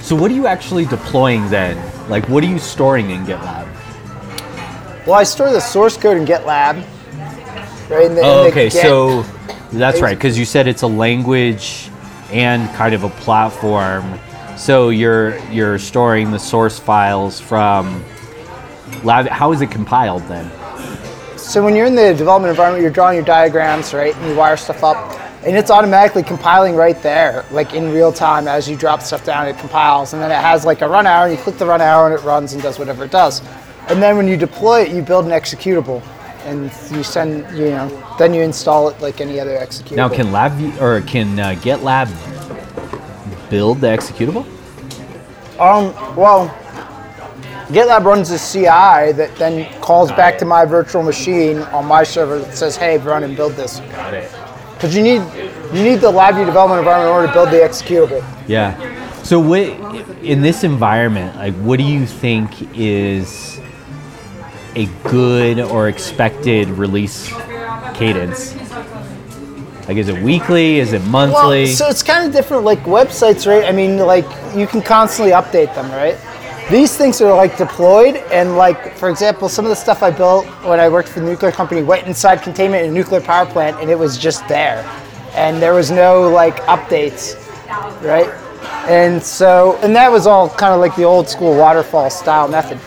so 0.09 0.17
what 0.17 0.31
are 0.31 0.35
you 0.35 0.47
actually 0.47 0.87
deploying 0.87 1.49
then? 1.51 1.77
Like, 2.09 2.29
what 2.29 2.43
are 2.43 2.47
you 2.47 2.59
storing 2.59 3.11
in 3.11 3.25
GitLab? 3.25 3.69
well 5.09 5.19
i 5.19 5.25
store 5.25 5.51
the 5.51 5.61
source 5.61 5.97
code 5.97 6.19
in 6.19 6.27
gitlab 6.27 6.85
right 7.89 8.07
in 8.07 8.15
the, 8.15 8.21
in 8.21 8.27
Oh, 8.27 8.43
the 8.45 8.51
okay. 8.51 8.69
So 8.69 9.23
that's 9.73 10.01
right, 10.03 10.17
because 10.17 10.39
you 10.39 10.45
said 10.45 10.69
it's 10.69 10.83
a 10.83 10.87
language 10.87 11.91
and 12.31 12.69
kind 12.75 12.95
of 12.95 13.05
a 13.05 13.09
platform. 13.09 14.19
So 14.59 14.91
you're 14.91 15.39
you're 15.51 15.79
storing 15.79 16.31
the 16.31 16.39
source 16.39 16.79
files 16.79 17.41
from 17.41 18.05
lab. 19.03 19.29
How 19.29 19.53
is 19.53 19.63
it 19.63 19.71
compiled 19.71 20.23
then? 20.25 20.51
So 21.39 21.65
when 21.65 21.75
you're 21.75 21.87
in 21.87 21.95
the 21.95 22.13
development 22.15 22.51
environment, 22.51 22.83
you're 22.83 22.91
drawing 22.93 23.17
your 23.17 23.25
diagrams, 23.25 23.95
right, 23.95 24.15
and 24.15 24.31
you 24.31 24.37
wire 24.37 24.59
stuff 24.59 24.85
up, 24.85 24.97
and 25.45 25.57
it's 25.57 25.71
automatically 25.71 26.23
compiling 26.23 26.75
right 26.75 27.01
there, 27.03 27.45
like 27.51 27.73
in 27.73 27.93
real 27.93 28.13
time 28.13 28.49
as 28.49 28.69
you 28.69 28.77
drop 28.77 29.03
stuff 29.03 29.25
down, 29.25 29.47
it 29.47 29.57
compiles, 29.59 30.13
and 30.13 30.21
then 30.21 30.31
it 30.31 30.41
has 30.41 30.65
like 30.65 30.83
a 30.83 30.89
run 30.89 31.07
arrow, 31.07 31.29
and 31.29 31.37
you 31.37 31.43
click 31.43 31.59
the 31.59 31.67
run 31.67 31.81
arrow, 31.81 32.07
and 32.07 32.15
it 32.15 32.25
runs 32.25 32.55
and 32.55 32.63
does 32.63 32.79
whatever 32.79 33.05
it 33.05 33.11
does. 33.11 33.41
And 33.89 34.03
then 34.03 34.17
when 34.17 34.27
you 34.27 34.37
deploy 34.37 34.83
it, 34.83 34.91
you 34.91 35.01
build 35.01 35.27
an 35.27 35.31
executable, 35.31 36.03
and 36.45 36.65
you 36.91 37.03
send, 37.03 37.57
you 37.57 37.71
know, 37.71 38.17
then 38.19 38.35
you 38.35 38.43
install 38.43 38.89
it 38.89 39.01
like 39.01 39.21
any 39.21 39.39
other 39.39 39.57
executable. 39.57 39.97
Now, 39.97 40.09
can 40.09 40.33
Lab 40.33 40.53
or 40.81 41.01
can 41.03 41.39
uh, 41.39 41.55
GitLab 41.61 42.09
build 43.49 43.81
the 43.81 43.87
executable? 43.87 44.45
Um, 45.61 45.95
well, 46.17 46.49
GitLab 47.69 48.05
runs 48.05 48.31
a 48.31 48.39
CI 48.39 49.13
that 49.13 49.31
then 49.37 49.71
calls 49.81 50.11
back 50.13 50.39
to 50.39 50.45
my 50.45 50.65
virtual 50.65 51.03
machine 51.03 51.59
on 51.59 51.87
my 51.87 52.03
server 52.03 52.39
that 52.39 52.57
says, 52.57 52.77
"Hey, 52.77 52.99
run 52.99 53.25
and 53.25 53.37
build 53.37 53.53
this." 53.53 53.81
Got 53.81 54.15
it. 54.15 54.31
Because 54.79 54.95
you 54.95 55.03
need 55.03 55.23
you 55.75 55.83
need 55.83 55.97
the 55.97 56.13
LabVIEW 56.13 56.47
development 56.47 56.79
environment 56.79 57.09
in 57.09 57.15
order 57.15 57.27
to 57.27 57.33
build 57.33 57.49
the 57.49 57.57
executable. 57.57 58.25
Yeah. 58.47 58.77
So 59.25 59.41
what 59.41 59.63
in 60.23 60.41
this 60.41 60.63
environment, 60.63 61.35
like 61.35 61.55
what 61.57 61.79
do 61.79 61.85
you 61.85 62.07
think 62.07 62.77
is 62.79 63.61
a 64.77 64.87
good 65.03 65.59
or 65.59 65.89
expected 65.89 66.69
release 66.69 67.29
cadence? 67.95 68.55
Like 69.89 69.97
is 69.97 70.09
it 70.09 70.23
weekly? 70.23 70.79
Is 70.79 70.93
it 70.93 71.03
monthly? 71.07 71.65
Well, 71.65 71.75
so 71.75 71.89
it's 71.89 72.05
kind 72.05 72.25
of 72.25 72.33
different. 72.33 72.63
Like 72.63 72.81
websites, 72.81 73.49
right? 73.49 73.65
I 73.65 73.73
mean, 73.73 73.99
like 73.99 74.27
you 74.55 74.69
can 74.69 74.81
constantly 74.81 75.33
update 75.33 75.75
them, 75.75 75.91
right? 75.91 76.17
These 76.71 76.99
things 76.99 77.21
are 77.23 77.35
like 77.35 77.57
deployed, 77.57 78.17
and 78.31 78.59
like 78.59 78.95
for 78.99 79.09
example, 79.09 79.49
some 79.49 79.65
of 79.65 79.71
the 79.71 79.75
stuff 79.75 80.03
I 80.03 80.11
built 80.11 80.45
when 80.65 80.79
I 80.79 80.89
worked 80.91 81.09
for 81.09 81.21
the 81.21 81.27
nuclear 81.27 81.51
company 81.51 81.83
went 81.83 82.07
inside 82.07 82.43
containment 82.43 82.85
in 82.85 82.91
a 82.91 82.93
nuclear 82.93 83.23
power 83.23 83.47
plant, 83.47 83.81
and 83.81 83.91
it 83.91 83.99
was 83.99 84.19
just 84.19 84.47
there, 84.49 84.85
and 85.33 85.63
there 85.63 85.73
was 85.73 85.91
no 85.91 86.29
like 86.29 86.57
updates, 86.65 87.37
right? 88.03 88.29
And 88.87 89.23
so, 89.23 89.79
and 89.83 89.97
that 89.97 90.13
was 90.13 90.27
all 90.27 90.51
kind 90.51 90.75
of 90.75 90.81
like 90.81 90.95
the 90.95 91.05
old 91.05 91.27
school 91.29 91.57
waterfall 91.57 92.11
style 92.11 92.49
method. 92.49 92.79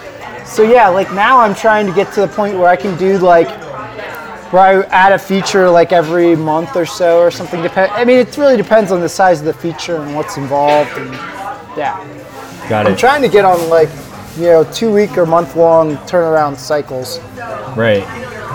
So 0.46 0.62
yeah, 0.62 0.88
like 0.88 1.12
now 1.14 1.40
I'm 1.40 1.56
trying 1.56 1.88
to 1.88 1.94
get 1.94 2.14
to 2.14 2.22
the 2.22 2.28
point 2.28 2.56
where 2.58 2.68
I 2.68 2.76
can 2.76 2.96
do 3.00 3.18
like 3.18 3.50
where 4.54 4.62
I 4.62 4.84
add 4.90 5.12
a 5.12 5.18
feature 5.18 5.68
like 5.70 5.92
every 5.92 6.36
month 6.36 6.76
or 6.76 6.86
so 6.86 7.20
or 7.20 7.32
something. 7.32 7.64
Dep- 7.64 7.78
I 7.78 8.06
mean, 8.06 8.18
it 8.18 8.38
really 8.38 8.58
depends 8.58 8.92
on 8.92 9.00
the 9.00 9.10
size 9.10 9.40
of 9.40 9.46
the 9.46 9.54
feature 9.54 9.96
and 9.96 10.14
what's 10.16 10.38
involved. 10.38 10.92
And 10.98 11.10
Yeah. 11.76 11.98
Got 12.72 12.88
I'm 12.88 12.96
trying 12.96 13.22
to 13.22 13.28
get 13.28 13.44
on 13.44 13.68
like, 13.68 13.90
you 14.38 14.44
know, 14.44 14.64
two 14.64 14.94
week 14.94 15.18
or 15.18 15.26
month 15.26 15.58
long 15.58 15.98
turnaround 16.08 16.56
cycles. 16.56 17.20
right. 17.76 18.00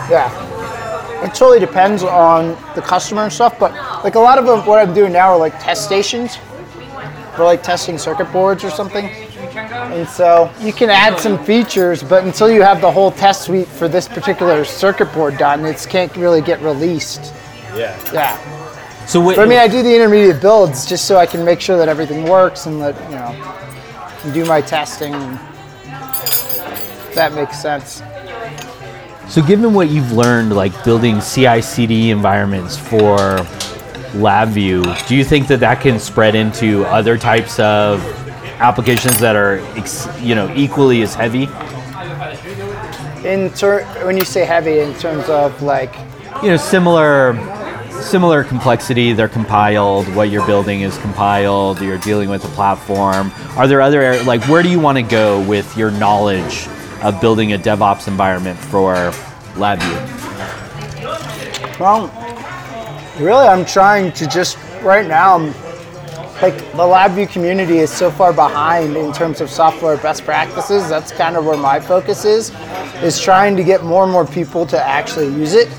Yeah. 0.08 0.32
It 1.23 1.35
totally 1.35 1.61
depends 1.61 2.02
on 2.02 2.56
the 2.75 2.80
customer 2.80 3.25
and 3.25 3.32
stuff, 3.32 3.58
but 3.58 3.75
like 4.02 4.14
a 4.14 4.18
lot 4.18 4.38
of 4.38 4.46
them, 4.46 4.64
what 4.64 4.78
I'm 4.78 4.94
doing 4.94 5.12
now 5.12 5.32
are 5.32 5.37
like 5.37 5.52
test 5.61 5.85
stations 5.85 6.38
for 7.37 7.44
like 7.44 7.62
testing 7.62 7.99
circuit 7.99 8.32
boards 8.32 8.64
or 8.64 8.70
something. 8.70 9.04
And 9.54 10.08
so 10.08 10.50
you 10.61 10.73
can 10.73 10.88
add 10.88 11.20
some 11.20 11.44
features, 11.44 12.02
but 12.02 12.25
until 12.25 12.50
you 12.50 12.62
have 12.62 12.80
the 12.80 12.90
whole 12.90 13.11
test 13.11 13.42
suite 13.42 13.68
for 13.68 13.87
this 13.87 14.08
particular 14.08 14.64
circuit 14.64 15.12
board 15.12 15.37
done, 15.37 15.62
it 15.66 15.87
can't 15.90 16.16
really 16.16 16.40
get 16.40 16.58
released. 16.62 17.35
Yeah. 17.75 17.94
Yeah. 18.14 19.04
So 19.04 19.20
what? 19.20 19.37
But 19.37 19.42
I 19.42 19.46
mean, 19.46 19.58
I 19.58 19.68
do 19.68 19.82
the 19.82 19.94
intermediate 19.94 20.40
builds 20.40 20.87
just 20.87 21.04
so 21.04 21.18
I 21.18 21.26
can 21.26 21.44
make 21.44 21.61
sure 21.61 21.76
that 21.76 21.90
everything 21.90 22.25
works 22.25 22.64
and 22.64 22.80
that, 22.80 22.94
you 23.11 23.16
know, 23.16 23.52
and 24.25 24.35
do 24.35 24.44
my 24.44 24.61
testing. 24.61 25.12
That 27.14 27.32
makes 27.35 27.61
sense. 27.61 28.02
So, 29.28 29.42
given 29.42 29.75
what 29.75 29.88
you've 29.88 30.12
learned, 30.12 30.54
like 30.54 30.73
building 30.85 31.20
CI/CD 31.20 32.11
environments 32.11 32.76
for 32.76 33.16
LabVIEW, 34.14 35.08
do 35.08 35.16
you 35.16 35.25
think 35.25 35.49
that 35.49 35.61
that 35.61 35.80
can 35.80 35.99
spread 35.99 36.35
into 36.35 36.85
other 36.87 37.18
types 37.18 37.58
of 37.58 38.04
applications 38.61 39.18
that 39.20 39.35
are, 39.37 39.58
ex- 39.76 40.08
you 40.20 40.35
know, 40.35 40.52
equally 40.54 41.02
as 41.02 41.14
heavy? 41.14 41.49
In 43.28 43.50
ter- 43.50 43.85
when 44.04 44.16
you 44.16 44.25
say 44.25 44.44
heavy, 44.44 44.78
in 44.78 44.94
terms 44.94 45.28
of 45.28 45.61
like, 45.62 45.94
You 46.42 46.50
know, 46.50 46.56
similar, 46.56 47.32
similar 48.06 48.44
complexity. 48.44 49.12
They're 49.12 49.28
compiled. 49.28 50.06
What 50.14 50.30
you're 50.30 50.46
building 50.46 50.82
is 50.82 50.96
compiled. 50.98 51.80
You're 51.80 51.98
dealing 51.98 52.28
with 52.30 52.44
a 52.44 52.48
platform. 52.48 53.32
Are 53.56 53.66
there 53.66 53.80
other 53.80 54.22
like 54.22 54.44
where 54.44 54.62
do 54.62 54.68
you 54.68 54.80
want 54.80 54.96
to 54.96 55.02
go 55.02 55.42
with 55.46 55.76
your 55.76 55.90
knowledge 55.90 56.68
of 57.02 57.20
building 57.20 57.52
a 57.52 57.58
DevOps 57.58 58.08
environment 58.08 58.58
for 58.58 58.94
LabVIEW? 59.54 60.16
well, 61.78 62.10
really, 63.18 63.46
I'm 63.46 63.64
trying 63.64 64.12
to 64.12 64.26
just 64.26 64.56
right 64.82 65.06
now. 65.06 65.38
Like 66.42 66.58
the 66.72 66.84
LabVIEW 66.84 67.30
community 67.30 67.78
is 67.78 67.90
so 67.90 68.10
far 68.10 68.30
behind 68.30 68.94
in 68.94 69.10
terms 69.10 69.40
of 69.40 69.48
software 69.48 69.96
best 69.96 70.22
practices. 70.22 70.86
That's 70.86 71.10
kind 71.10 71.34
of 71.34 71.46
where 71.46 71.56
my 71.56 71.80
focus 71.80 72.26
is, 72.26 72.52
is 73.02 73.18
trying 73.18 73.56
to 73.56 73.64
get 73.64 73.84
more 73.84 74.02
and 74.02 74.12
more 74.12 74.26
people 74.26 74.66
to 74.66 74.78
actually 74.78 75.28
use 75.28 75.54
it, 75.54 75.70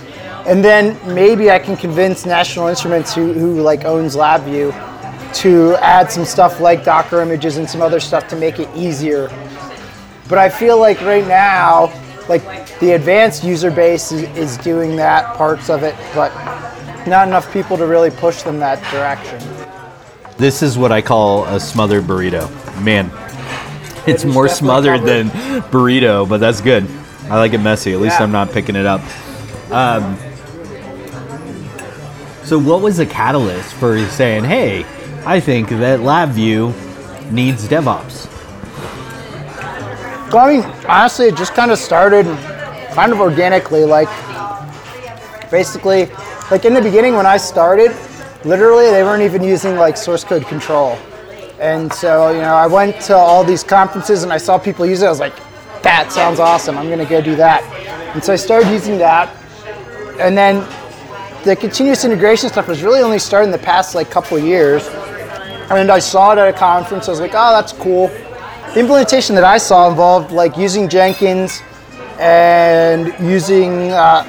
and 0.47 0.63
then 0.63 0.97
maybe 1.13 1.51
I 1.51 1.59
can 1.59 1.75
convince 1.75 2.25
National 2.25 2.67
Instruments, 2.67 3.13
who, 3.13 3.33
who 3.33 3.61
like 3.61 3.83
owns 3.83 4.15
LabVIEW, 4.15 5.33
to 5.33 5.75
add 5.81 6.09
some 6.09 6.23
stuff 6.23 6.61
like 6.61 6.85
Docker 6.85 7.21
images 7.21 7.57
and 7.57 7.69
some 7.69 7.81
other 7.81 7.99
stuff 7.99 8.27
to 8.29 8.35
make 8.37 8.59
it 8.59 8.69
easier. 8.75 9.27
But 10.29 10.37
I 10.37 10.49
feel 10.49 10.79
like 10.79 11.01
right 11.01 11.27
now, 11.27 11.93
like 12.29 12.43
the 12.79 12.93
advanced 12.93 13.43
user 13.43 13.69
base 13.69 14.11
is, 14.11 14.23
is 14.37 14.57
doing 14.57 14.95
that 14.95 15.35
parts 15.35 15.69
of 15.69 15.83
it, 15.83 15.95
but 16.15 16.33
not 17.05 17.27
enough 17.27 17.51
people 17.51 17.77
to 17.77 17.85
really 17.85 18.09
push 18.09 18.41
them 18.43 18.57
that 18.59 18.81
direction. 18.91 19.39
This 20.37 20.61
is 20.61 20.77
what 20.77 20.91
I 20.91 21.01
call 21.01 21.45
a 21.45 21.59
smothered 21.59 22.03
burrito. 22.03 22.49
Man, 22.81 23.11
it's 24.07 24.23
more 24.23 24.47
smothered 24.47 25.01
covered. 25.01 25.27
than 25.27 25.61
burrito, 25.63 26.27
but 26.27 26.37
that's 26.37 26.61
good. 26.61 26.87
I 27.23 27.37
like 27.37 27.53
it 27.53 27.57
messy. 27.57 27.93
At 27.93 27.99
least 27.99 28.19
Yeah. 28.19 28.23
I'm 28.23 28.31
not 28.31 28.51
picking 28.51 28.75
it 28.77 28.85
up. 28.85 29.01
Um, 29.71 30.17
so, 32.47 32.57
what 32.57 32.81
was 32.81 32.95
the 32.95 33.05
catalyst 33.05 33.73
for 33.73 33.99
saying, 34.07 34.45
"Hey, 34.45 34.85
I 35.25 35.41
think 35.41 35.67
that 35.67 35.99
LabVIEW 35.99 36.73
needs 37.29 37.67
DevOps"? 37.67 38.25
Well, 40.31 40.45
I 40.45 40.53
mean, 40.53 40.63
honestly, 40.87 41.27
it 41.27 41.35
just 41.35 41.53
kind 41.55 41.71
of 41.71 41.77
started 41.77 42.25
kind 42.93 43.11
of 43.11 43.19
organically. 43.19 43.83
Like, 43.83 44.07
basically, 45.51 46.05
like 46.49 46.63
in 46.63 46.73
the 46.73 46.81
beginning 46.81 47.15
when 47.15 47.25
I 47.25 47.35
started, 47.35 47.93
literally 48.45 48.91
they 48.91 49.03
weren't 49.03 49.23
even 49.23 49.43
using 49.43 49.75
like 49.75 49.97
source 49.97 50.23
code 50.23 50.45
control. 50.45 50.97
And 51.59 51.91
so, 51.91 52.31
you 52.31 52.39
know, 52.39 52.53
I 52.53 52.67
went 52.67 53.01
to 53.01 53.15
all 53.17 53.43
these 53.43 53.61
conferences 53.61 54.23
and 54.23 54.31
I 54.31 54.37
saw 54.37 54.57
people 54.57 54.85
use 54.85 55.01
it. 55.01 55.07
I 55.07 55.09
was 55.09 55.19
like, 55.19 55.35
that 55.81 56.13
sounds 56.13 56.39
awesome. 56.39 56.77
I'm 56.77 56.87
going 56.87 56.99
to 56.99 57.05
go 57.05 57.19
do 57.19 57.35
that. 57.35 57.61
And 58.13 58.23
so 58.23 58.31
I 58.31 58.37
started 58.37 58.71
using 58.71 58.97
that. 58.99 59.35
And 60.19 60.37
then 60.37 60.65
the 61.43 61.55
continuous 61.55 62.03
integration 62.03 62.49
stuff 62.49 62.67
was 62.67 62.83
really 62.83 63.01
only 63.01 63.19
started 63.19 63.45
in 63.45 63.51
the 63.51 63.57
past 63.57 63.95
like 63.95 64.09
couple 64.09 64.37
years. 64.39 64.87
And 65.69 65.91
I 65.91 65.99
saw 65.99 66.31
it 66.33 66.37
at 66.37 66.47
a 66.47 66.57
conference. 66.57 67.07
I 67.07 67.11
was 67.11 67.19
like, 67.19 67.33
oh, 67.33 67.51
that's 67.53 67.73
cool. 67.73 68.07
The 68.73 68.79
implementation 68.79 69.35
that 69.35 69.43
I 69.43 69.57
saw 69.57 69.89
involved 69.89 70.31
like 70.31 70.57
using 70.57 70.87
Jenkins 70.87 71.61
and 72.19 73.13
using 73.19 73.91
uh, 73.91 74.23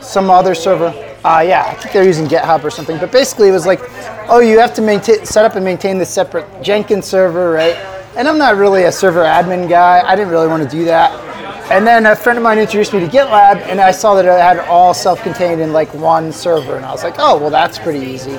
some 0.00 0.30
other 0.30 0.54
server. 0.54 0.88
Uh, 1.24 1.44
yeah, 1.46 1.64
I 1.66 1.74
think 1.74 1.92
they're 1.92 2.04
using 2.04 2.26
GitHub 2.26 2.64
or 2.64 2.70
something. 2.70 2.98
But 2.98 3.12
basically, 3.12 3.48
it 3.48 3.52
was 3.52 3.66
like, 3.66 3.80
oh, 4.28 4.40
you 4.40 4.58
have 4.58 4.74
to 4.74 4.82
maintain, 4.82 5.24
set 5.26 5.44
up 5.44 5.56
and 5.56 5.64
maintain 5.64 5.98
this 5.98 6.08
separate 6.08 6.46
Jenkins 6.62 7.06
server, 7.06 7.50
right? 7.50 7.76
And 8.16 8.26
I'm 8.26 8.38
not 8.38 8.56
really 8.56 8.84
a 8.84 8.92
server 8.92 9.22
admin 9.22 9.68
guy. 9.68 10.02
I 10.04 10.16
didn't 10.16 10.30
really 10.30 10.48
want 10.48 10.62
to 10.62 10.68
do 10.68 10.84
that. 10.86 11.29
And 11.70 11.86
then 11.86 12.04
a 12.06 12.16
friend 12.16 12.36
of 12.36 12.42
mine 12.42 12.58
introduced 12.58 12.92
me 12.92 12.98
to 12.98 13.06
GitLab, 13.06 13.58
and 13.68 13.80
I 13.80 13.92
saw 13.92 14.16
that 14.16 14.24
it 14.24 14.28
had 14.28 14.56
it 14.56 14.64
all 14.68 14.92
self-contained 14.92 15.60
in 15.60 15.72
like 15.72 15.94
one 15.94 16.32
server, 16.32 16.74
and 16.74 16.84
I 16.84 16.90
was 16.90 17.04
like, 17.04 17.14
oh, 17.18 17.38
well, 17.38 17.50
that's 17.50 17.78
pretty 17.78 18.04
easy. 18.04 18.36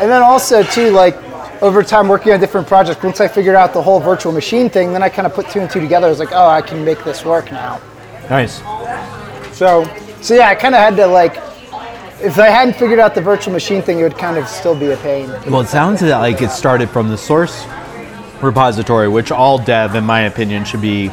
And 0.00 0.10
then 0.10 0.22
also 0.22 0.62
too, 0.62 0.90
like 0.92 1.14
over 1.60 1.82
time 1.82 2.08
working 2.08 2.32
on 2.32 2.40
different 2.40 2.66
projects, 2.66 3.02
once 3.02 3.20
I 3.20 3.28
figured 3.28 3.54
out 3.54 3.74
the 3.74 3.82
whole 3.82 4.00
virtual 4.00 4.32
machine 4.32 4.70
thing, 4.70 4.94
then 4.94 5.02
I 5.02 5.10
kind 5.10 5.26
of 5.26 5.34
put 5.34 5.50
two 5.50 5.60
and 5.60 5.70
two 5.70 5.78
together. 5.78 6.06
I 6.06 6.10
was 6.10 6.18
like, 6.18 6.32
oh, 6.32 6.48
I 6.48 6.62
can 6.62 6.82
make 6.86 7.04
this 7.04 7.22
work 7.22 7.52
now. 7.52 7.82
Nice. 8.30 8.62
So, 9.54 9.84
so 10.22 10.34
yeah, 10.34 10.48
I 10.48 10.54
kind 10.54 10.74
of 10.74 10.80
had 10.80 10.96
to 10.96 11.06
like, 11.06 11.36
if 12.22 12.38
I 12.38 12.48
hadn't 12.48 12.76
figured 12.76 12.98
out 12.98 13.14
the 13.14 13.20
virtual 13.20 13.52
machine 13.52 13.82
thing, 13.82 13.98
it 13.98 14.04
would 14.04 14.16
kind 14.16 14.38
of 14.38 14.48
still 14.48 14.74
be 14.74 14.90
a 14.92 14.96
pain. 14.96 15.28
Well, 15.50 15.60
it 15.60 15.68
sounds 15.68 16.00
like 16.00 16.40
it 16.40 16.50
started 16.50 16.88
from 16.88 17.10
the 17.10 17.18
source 17.18 17.66
repository, 18.40 19.08
which 19.08 19.30
all 19.30 19.58
dev, 19.58 19.94
in 19.94 20.04
my 20.04 20.22
opinion, 20.22 20.64
should 20.64 20.80
be. 20.80 21.10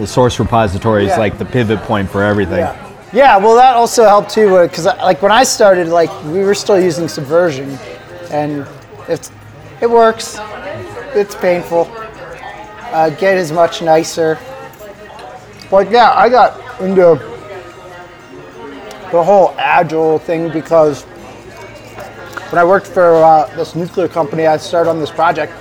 The 0.00 0.06
source 0.06 0.38
repository 0.40 1.04
is 1.04 1.10
Yeah. 1.10 1.18
like 1.18 1.36
the 1.36 1.44
pivot 1.44 1.82
point 1.82 2.08
for 2.08 2.22
everything. 2.22 2.60
Yeah. 2.60 2.74
Yeah, 3.12 3.36
well, 3.36 3.54
that 3.56 3.76
also 3.76 4.04
helped 4.04 4.30
too, 4.30 4.58
because 4.62 4.86
like 4.86 5.20
when 5.20 5.30
I 5.30 5.42
started, 5.42 5.88
like 5.88 6.10
we 6.24 6.42
were 6.42 6.54
still 6.54 6.80
using 6.80 7.06
Subversion, 7.06 7.78
and 8.30 8.66
it's 9.08 9.30
it 9.82 9.90
works. 9.90 10.40
It's 11.14 11.34
painful. 11.34 11.90
Uh, 12.92 13.10
Git 13.10 13.36
is 13.36 13.52
much 13.52 13.82
nicer. 13.82 14.38
But 15.70 15.90
yeah, 15.90 16.12
I 16.14 16.30
got 16.30 16.58
into 16.80 17.20
the 19.12 19.22
whole 19.22 19.54
agile 19.58 20.18
thing 20.18 20.48
because 20.50 21.02
when 22.48 22.58
I 22.58 22.64
worked 22.64 22.86
for 22.86 23.16
uh, 23.16 23.54
this 23.54 23.74
nuclear 23.74 24.08
company, 24.08 24.46
I 24.46 24.56
started 24.56 24.88
on 24.88 24.98
this 24.98 25.10
project. 25.10 25.52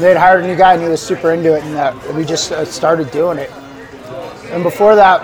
They 0.00 0.08
had 0.08 0.16
hired 0.16 0.42
a 0.42 0.46
new 0.48 0.56
guy, 0.56 0.72
and 0.72 0.82
he 0.82 0.88
was 0.88 1.00
super 1.00 1.32
into 1.32 1.54
it, 1.54 1.62
and 1.62 1.76
uh, 1.76 1.94
we 2.16 2.24
just 2.24 2.50
uh, 2.50 2.64
started 2.64 3.12
doing 3.12 3.38
it. 3.38 3.52
And 4.54 4.62
before 4.62 4.94
that, 4.94 5.20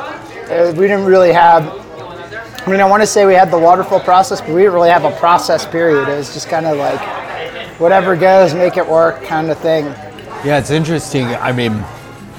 uh, 0.50 0.72
we 0.72 0.88
didn't 0.88 1.04
really 1.04 1.32
have. 1.32 1.62
I 2.66 2.68
mean, 2.68 2.80
I 2.80 2.84
want 2.84 3.00
to 3.04 3.06
say 3.06 3.25
we 3.26 3.34
had 3.34 3.52
the 3.52 3.58
waterfall 3.58 4.00
process, 4.00 4.40
but 4.40 4.50
we 4.50 4.62
didn't 4.62 4.75
really 4.75 4.90
have 4.90 5.04
a 5.04 5.12
process 5.12 5.64
period. 5.64 6.08
It 6.08 6.16
was 6.16 6.34
just 6.34 6.49
kind 6.49 6.66
of 6.66 6.76
like 6.76 7.00
whatever 7.78 8.16
goes, 8.16 8.54
make 8.54 8.76
it 8.76 8.84
work 8.87 9.22
kind 9.22 9.49
of 9.49 9.58
thing. 9.58 9.84
Yeah, 10.44 10.58
it's 10.58 10.70
interesting. 10.70 11.26
I 11.26 11.52
mean, 11.52 11.84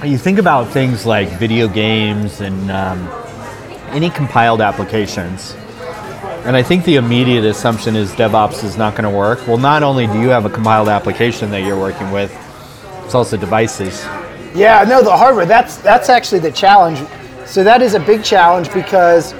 you 0.04 0.18
think 0.18 0.38
about 0.38 0.68
things 0.68 1.06
like 1.06 1.30
video 1.40 1.70
games 1.70 2.42
and 2.42 2.70
um, 2.70 3.08
any 3.92 4.10
compiled 4.10 4.60
applications, 4.60 5.56
and 6.44 6.58
I 6.58 6.62
think 6.62 6.84
the 6.84 6.98
immediate 6.98 7.46
assumption 7.46 7.96
is 7.96 8.12
DevOps 8.12 8.66
is 8.66 8.76
not 8.76 8.96
going 8.96 9.10
to 9.10 9.18
work. 9.18 9.48
Well, 9.48 9.58
not 9.58 9.82
only 9.82 10.08
do 10.08 10.20
you 10.20 10.28
have 10.30 10.44
a 10.44 10.50
compiled 10.50 10.90
application 10.90 11.52
that 11.52 11.64
you're 11.64 11.80
working 11.80 12.12
with, 12.12 12.36
it's 13.06 13.16
also 13.16 13.38
devices. 13.38 14.06
Yeah, 14.54 14.84
no, 14.88 15.02
the 15.02 15.16
hardware. 15.16 15.46
That's 15.46 15.78
that's 15.78 16.10
actually 16.10 16.40
the 16.40 16.52
challenge. 16.52 17.00
So 17.46 17.64
that 17.64 17.82
is 17.82 17.94
a 17.94 18.00
big 18.00 18.24
challenge 18.24 18.72
because 18.74 19.34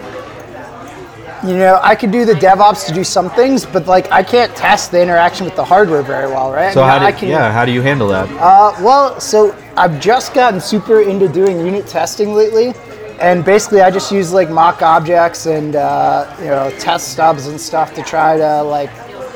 you 1.44 1.58
know 1.58 1.80
I 1.82 1.96
could 1.96 2.12
do 2.12 2.26
the 2.26 2.34
DevOps 2.34 2.86
to 2.88 2.94
do 2.94 3.04
some 3.04 3.30
things, 3.30 3.66
but 3.66 3.88
like 3.88 4.12
I 4.12 4.24
can't 4.24 4.56
test 4.56 4.92
the 4.92 5.02
interaction 5.02 5.46
with 5.46 5.56
the 5.56 5.66
hardware 5.66 6.02
very 6.02 6.28
well, 6.28 6.52
right? 6.52 6.74
So 6.74 6.82
I 6.82 6.86
mean, 6.86 6.92
how 6.92 7.00
do 7.00 7.06
I 7.06 7.12
can, 7.12 7.30
yeah 7.30 7.52
how 7.52 7.66
do 7.66 7.72
you 7.72 7.82
handle 7.82 8.08
that? 8.10 8.30
Uh, 8.40 8.74
well, 8.82 9.20
so 9.20 9.56
I've 9.76 10.00
just 10.00 10.34
gotten 10.34 10.60
super 10.62 11.02
into 11.02 11.28
doing 11.28 11.66
unit 11.66 11.88
testing 11.88 12.34
lately, 12.34 12.74
and 13.20 13.44
basically 13.44 13.82
I 13.82 13.92
just 13.92 14.12
use 14.12 14.32
like 14.32 14.50
mock 14.50 14.82
objects 14.82 15.46
and 15.46 15.76
uh, 15.76 16.34
you 16.40 16.48
know 16.48 16.72
test 16.80 17.10
stubs 17.10 17.48
and 17.48 17.60
stuff 17.60 17.94
to 17.96 18.04
try 18.04 18.38
to 18.38 18.64
like 18.64 18.90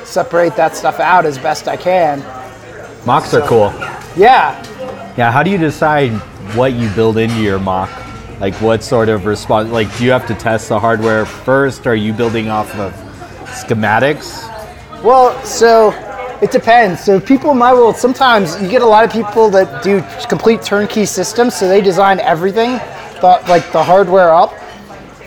separate 0.05 0.55
that 0.55 0.75
stuff 0.75 0.99
out 0.99 1.25
as 1.25 1.37
best 1.37 1.67
I 1.67 1.75
can. 1.75 2.19
Mocks 3.05 3.33
are 3.33 3.45
cool. 3.47 3.73
Yeah, 4.15 4.61
Yeah, 5.17 5.31
how 5.31 5.43
do 5.43 5.49
you 5.49 5.57
decide 5.57 6.11
what 6.57 6.73
you 6.73 6.89
build 6.89 7.17
into 7.17 7.39
your 7.41 7.57
mock? 7.59 7.89
Like 8.39 8.53
what 8.55 8.83
sort 8.83 9.07
of 9.07 9.25
response? 9.25 9.69
Like, 9.71 9.95
do 9.97 10.03
you 10.03 10.11
have 10.11 10.27
to 10.27 10.35
test 10.35 10.67
the 10.69 10.79
hardware 10.79 11.25
first? 11.25 11.87
Are 11.87 11.95
you 11.95 12.11
building 12.11 12.49
off 12.49 12.73
of 12.75 12.91
schematics? 13.45 14.43
Well, 15.03 15.41
so 15.45 15.91
It 16.41 16.51
depends. 16.51 17.01
So 17.01 17.19
people 17.19 17.51
in 17.51 17.57
my 17.57 17.73
world, 17.73 17.95
sometimes 17.95 18.61
you 18.61 18.67
get 18.67 18.81
a 18.81 18.85
lot 18.85 19.05
of 19.05 19.11
people 19.11 19.49
that 19.51 19.81
do 19.81 20.03
complete 20.27 20.61
turnkey 20.61 21.05
systems. 21.05 21.55
So 21.55 21.67
they 21.67 21.79
design 21.81 22.19
everything, 22.19 22.73
the, 23.21 23.41
like 23.47 23.71
the 23.71 23.81
hardware 23.81 24.33
up. 24.33 24.53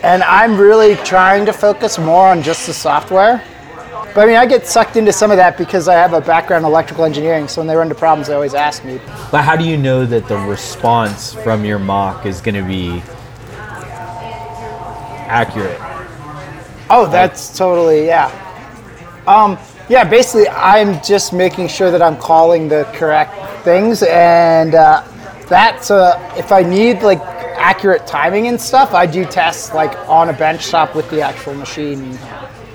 And 0.03 0.23
I'm 0.23 0.59
really 0.59 0.97
trying 0.97 1.47
to 1.47 1.53
focus 1.53 1.99
more 1.99 2.29
on 2.29 2.43
just 2.43 2.67
the 2.67 2.75
software. 2.75 3.43
But 4.19 4.25
I 4.25 4.27
mean, 4.27 4.37
I 4.37 4.47
get 4.47 4.67
sucked 4.67 4.97
into 4.97 5.13
some 5.13 5.31
of 5.31 5.37
that 5.37 5.57
because 5.57 5.87
I 5.87 5.95
have 5.95 6.13
a 6.13 6.21
background 6.21 6.65
in 6.65 6.73
electrical 6.73 7.05
engineering. 7.05 7.47
So 7.47 7.61
when 7.61 7.69
they 7.69 7.77
run 7.77 7.87
into 7.87 7.95
problems, 7.95 8.27
they 8.27 8.35
always 8.35 8.53
ask 8.53 8.85
me. 8.85 9.01
But 9.31 9.45
how 9.45 9.55
do 9.55 9.63
you 9.63 9.77
know 9.77 10.05
that 10.07 10.27
the 10.27 10.37
response 10.39 11.35
from 11.35 11.65
your 11.65 11.79
mock 11.79 12.27
is 12.27 12.41
going 12.41 12.57
to 12.57 12.65
be 12.65 13.01
accurate? 15.29 15.79
Oh, 16.91 17.09
that's 17.09 17.57
totally 17.57 18.07
yeah. 18.07 18.27
Um, 19.29 19.57
yeah, 19.89 20.03
basically, 20.03 20.49
I'm 20.49 21.01
just 21.01 21.33
making 21.33 21.69
sure 21.69 21.93
that 21.93 22.03
I'm 22.03 22.17
calling 22.17 22.67
the 22.67 22.91
correct 22.95 23.63
things, 23.63 24.03
and 24.03 24.75
uh, 24.75 25.07
that's 25.49 25.93
uh, 25.93 26.35
if 26.37 26.51
I 26.51 26.65
need 26.65 27.03
like 27.03 27.21
accurate 27.21 28.05
timing 28.05 28.49
and 28.49 28.61
stuff, 28.61 28.95
I 28.95 29.07
do 29.07 29.25
tests 29.25 29.73
like 29.75 29.97
on 30.09 30.29
a 30.29 30.33
bench 30.33 30.69
top 30.71 30.97
with 30.97 31.09
the 31.09 31.21
actual 31.21 31.55
machine, 31.55 32.19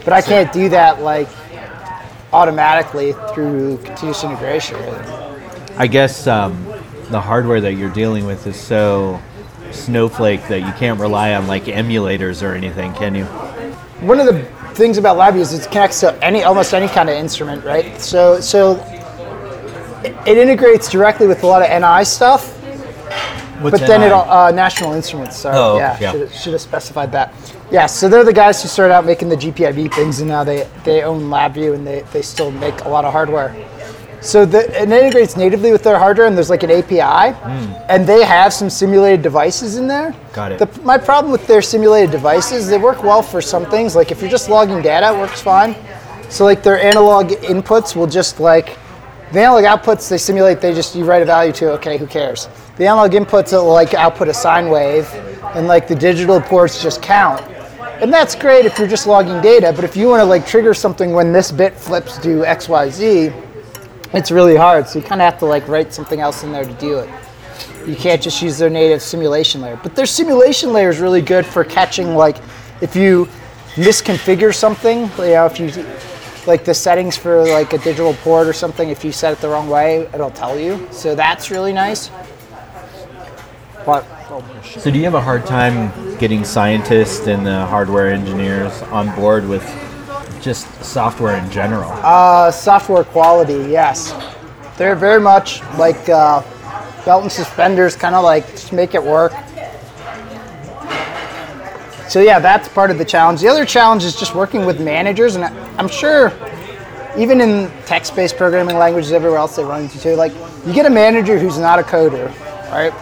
but 0.03 0.13
I 0.13 0.21
can't 0.21 0.51
do 0.51 0.69
that 0.69 1.01
like 1.01 1.29
automatically 2.31 3.13
through 3.33 3.77
continuous 3.77 4.23
integration. 4.23 4.75
I 5.77 5.87
guess 5.87 6.27
um, 6.27 6.65
the 7.09 7.21
hardware 7.21 7.61
that 7.61 7.73
you're 7.73 7.91
dealing 7.91 8.25
with 8.25 8.45
is 8.47 8.59
so 8.59 9.21
snowflake 9.71 10.47
that 10.47 10.59
you 10.59 10.71
can't 10.73 10.99
rely 10.99 11.33
on 11.33 11.47
like 11.47 11.63
emulators 11.65 12.41
or 12.41 12.53
anything, 12.53 12.93
can 12.93 13.15
you? 13.15 13.25
One 14.05 14.19
of 14.19 14.25
the 14.25 14.43
things 14.73 14.97
about 14.97 15.17
LabVIEW 15.17 15.39
is 15.39 15.53
it 15.53 15.67
connects 15.71 15.99
to 16.01 16.13
any 16.23 16.43
almost 16.43 16.73
any 16.73 16.87
kind 16.87 17.09
of 17.09 17.15
instrument, 17.15 17.63
right? 17.63 17.99
So 18.01 18.41
so 18.41 18.75
it, 20.03 20.15
it 20.27 20.37
integrates 20.37 20.89
directly 20.89 21.27
with 21.27 21.43
a 21.43 21.47
lot 21.47 21.61
of 21.61 21.69
NI 21.69 22.03
stuff, 22.03 22.62
What's 23.63 23.79
but 23.79 23.87
then 23.87 24.01
NI? 24.01 24.07
it 24.07 24.11
all 24.11 24.29
uh, 24.29 24.51
National 24.51 24.93
Instruments. 24.93 25.37
Sorry, 25.37 25.55
Oh, 25.57 25.77
yeah, 25.77 25.97
yeah. 25.99 26.11
Should, 26.11 26.31
should 26.33 26.53
have 26.53 26.61
specified 26.61 27.11
that. 27.13 27.33
Yeah, 27.71 27.85
so 27.85 28.07
they're 28.09 28.23
the 28.23 28.33
guys 28.33 28.61
who 28.61 28.67
started 28.67 28.93
out 28.93 29.05
making 29.05 29.29
the 29.29 29.35
GPIB 29.37 29.93
things, 29.93 30.19
and 30.19 30.29
now 30.29 30.43
they 30.43 30.67
they 30.83 31.03
own 31.03 31.23
LabVIEW, 31.29 31.73
and 31.75 31.87
they, 31.87 32.01
they 32.13 32.21
still 32.21 32.51
make 32.51 32.81
a 32.81 32.89
lot 32.89 33.05
of 33.05 33.11
hardware. 33.13 33.55
So 34.21 34.45
the, 34.45 34.59
it 34.81 34.89
integrates 34.89 35.35
natively 35.35 35.73
with 35.73 35.83
their 35.83 35.99
hardware, 35.99 36.27
and 36.27 36.37
there's 36.37 36.49
like 36.49 36.63
an 36.63 36.71
API, 36.71 37.35
and 37.89 38.07
they 38.07 38.23
have 38.23 38.53
some 38.53 38.69
simulated 38.69 39.21
devices 39.21 39.75
in 39.75 39.85
there. 39.87 40.15
Got 40.31 40.53
it. 40.53 40.59
The, 40.59 40.81
my 40.83 40.97
problem 40.97 41.31
with 41.31 41.45
their 41.45 41.61
simulated 41.61 42.11
devices, 42.11 42.67
they 42.69 42.77
work 42.77 43.03
well 43.03 43.21
for 43.21 43.41
some 43.41 43.65
things. 43.69 43.95
Like 43.95 44.11
if 44.11 44.21
you're 44.21 44.31
just 44.31 44.47
logging 44.49 44.81
data, 44.81 45.13
it 45.13 45.19
works 45.19 45.41
fine. 45.41 45.75
So 46.29 46.45
like 46.45 46.63
their 46.63 46.81
analog 46.81 47.31
inputs 47.31 47.95
will 47.97 48.07
just 48.07 48.39
like 48.39 48.77
the 49.33 49.41
analog 49.41 49.65
outputs 49.65 50.07
they 50.09 50.17
simulate. 50.17 50.61
They 50.61 50.73
just 50.73 50.95
you 50.95 51.03
write 51.05 51.21
a 51.21 51.25
value 51.25 51.51
to. 51.53 51.71
Okay, 51.73 51.97
who 51.97 52.07
cares? 52.07 52.47
The 52.77 52.87
analog 52.87 53.11
inputs 53.11 53.51
will 53.51 53.71
like 53.71 53.93
output 53.93 54.27
a 54.27 54.33
sine 54.33 54.69
wave, 54.69 55.07
and 55.55 55.67
like 55.67 55.87
the 55.87 55.95
digital 55.95 56.41
ports 56.41 56.81
just 56.81 57.01
count. 57.01 57.41
And 58.01 58.11
that's 58.11 58.35
great 58.35 58.65
if 58.65 58.79
you're 58.79 58.87
just 58.87 59.05
logging 59.05 59.39
data. 59.41 59.71
But 59.75 59.85
if 59.85 59.95
you 59.95 60.07
want 60.07 60.21
to 60.21 60.25
like 60.25 60.47
trigger 60.47 60.73
something 60.73 61.13
when 61.13 61.31
this 61.31 61.51
bit 61.51 61.75
flips 61.75 62.17
to 62.19 62.43
X 62.45 62.67
Y 62.67 62.89
Z, 62.89 63.31
it's 64.13 64.31
really 64.31 64.55
hard. 64.55 64.87
So 64.87 64.99
you 64.99 65.05
kind 65.05 65.21
of 65.21 65.25
have 65.31 65.39
to 65.39 65.45
like 65.45 65.67
write 65.67 65.93
something 65.93 66.19
else 66.19 66.43
in 66.43 66.51
there 66.51 66.65
to 66.65 66.73
do 66.73 66.97
it. 66.97 67.09
You 67.85 67.95
can't 67.95 68.21
just 68.21 68.41
use 68.41 68.57
their 68.57 68.69
native 68.69 69.01
simulation 69.01 69.61
layer. 69.61 69.79
But 69.81 69.95
their 69.95 70.05
simulation 70.07 70.73
layer 70.73 70.89
is 70.89 70.99
really 70.99 71.21
good 71.21 71.45
for 71.45 71.63
catching 71.63 72.15
like 72.15 72.37
if 72.81 72.95
you 72.95 73.27
misconfigure 73.75 74.53
something, 74.53 75.01
you 75.01 75.33
know, 75.33 75.45
if 75.45 75.59
you 75.59 75.71
like 76.47 76.65
the 76.65 76.73
settings 76.73 77.15
for 77.15 77.45
like 77.47 77.73
a 77.73 77.77
digital 77.77 78.13
port 78.15 78.47
or 78.47 78.53
something, 78.53 78.89
if 78.89 79.05
you 79.05 79.11
set 79.11 79.31
it 79.33 79.39
the 79.39 79.49
wrong 79.49 79.69
way, 79.69 80.09
it'll 80.13 80.31
tell 80.31 80.59
you. 80.59 80.87
So 80.91 81.15
that's 81.15 81.51
really 81.51 81.73
nice. 81.73 82.09
But 83.85 84.05
So 84.77 84.89
do 84.89 84.97
you 84.97 85.03
have 85.03 85.13
a 85.13 85.21
hard 85.21 85.45
time 85.45 85.91
getting 86.17 86.43
scientists 86.45 87.27
and 87.27 87.45
the 87.45 87.65
hardware 87.65 88.11
engineers 88.11 88.81
on 88.83 89.13
board 89.15 89.47
with 89.47 89.63
just 90.41 90.67
software 90.83 91.37
in 91.37 91.49
general? 91.51 91.91
uh, 92.03 92.51
software 92.51 93.03
quality, 93.03 93.69
yes, 93.69 94.13
they're 94.77 94.95
very 94.95 95.19
much 95.19 95.61
like 95.77 96.09
uh, 96.09 96.41
belt 97.05 97.23
and 97.23 97.31
suspenders, 97.31 97.95
kind 97.95 98.15
of 98.15 98.23
like 98.23 98.47
just 98.51 98.73
make 98.73 98.93
it 98.95 99.03
work. 99.03 99.33
So 102.09 102.19
yeah, 102.21 102.39
that's 102.39 102.67
part 102.67 102.91
of 102.91 102.97
the 102.97 103.05
challenge. 103.05 103.41
The 103.41 103.47
other 103.47 103.65
challenge 103.65 104.03
is 104.03 104.15
just 104.15 104.35
working 104.35 104.65
with 104.65 104.79
managers, 104.79 105.35
and 105.35 105.45
I'm 105.79 105.87
sure 105.87 106.31
even 107.17 107.41
in 107.41 107.71
text-based 107.85 108.37
programming 108.37 108.77
languages 108.77 109.11
everywhere 109.11 109.39
else 109.39 109.55
they 109.55 109.63
run 109.63 109.83
into 109.83 109.99
too, 109.99 110.15
like 110.15 110.33
you 110.65 110.73
get 110.73 110.85
a 110.85 110.89
manager 110.89 111.37
who's 111.39 111.57
not 111.57 111.79
a 111.79 111.83
coder, 111.83 112.27
right? 112.71 112.93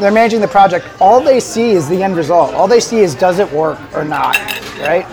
They're 0.00 0.10
managing 0.10 0.40
the 0.40 0.48
project. 0.48 0.86
All 0.98 1.20
they 1.20 1.40
see 1.40 1.72
is 1.72 1.88
the 1.88 2.02
end 2.02 2.16
result. 2.16 2.54
All 2.54 2.66
they 2.66 2.80
see 2.80 3.00
is 3.00 3.14
does 3.14 3.38
it 3.38 3.50
work 3.52 3.78
or 3.94 4.02
not, 4.04 4.38
right? 4.80 5.04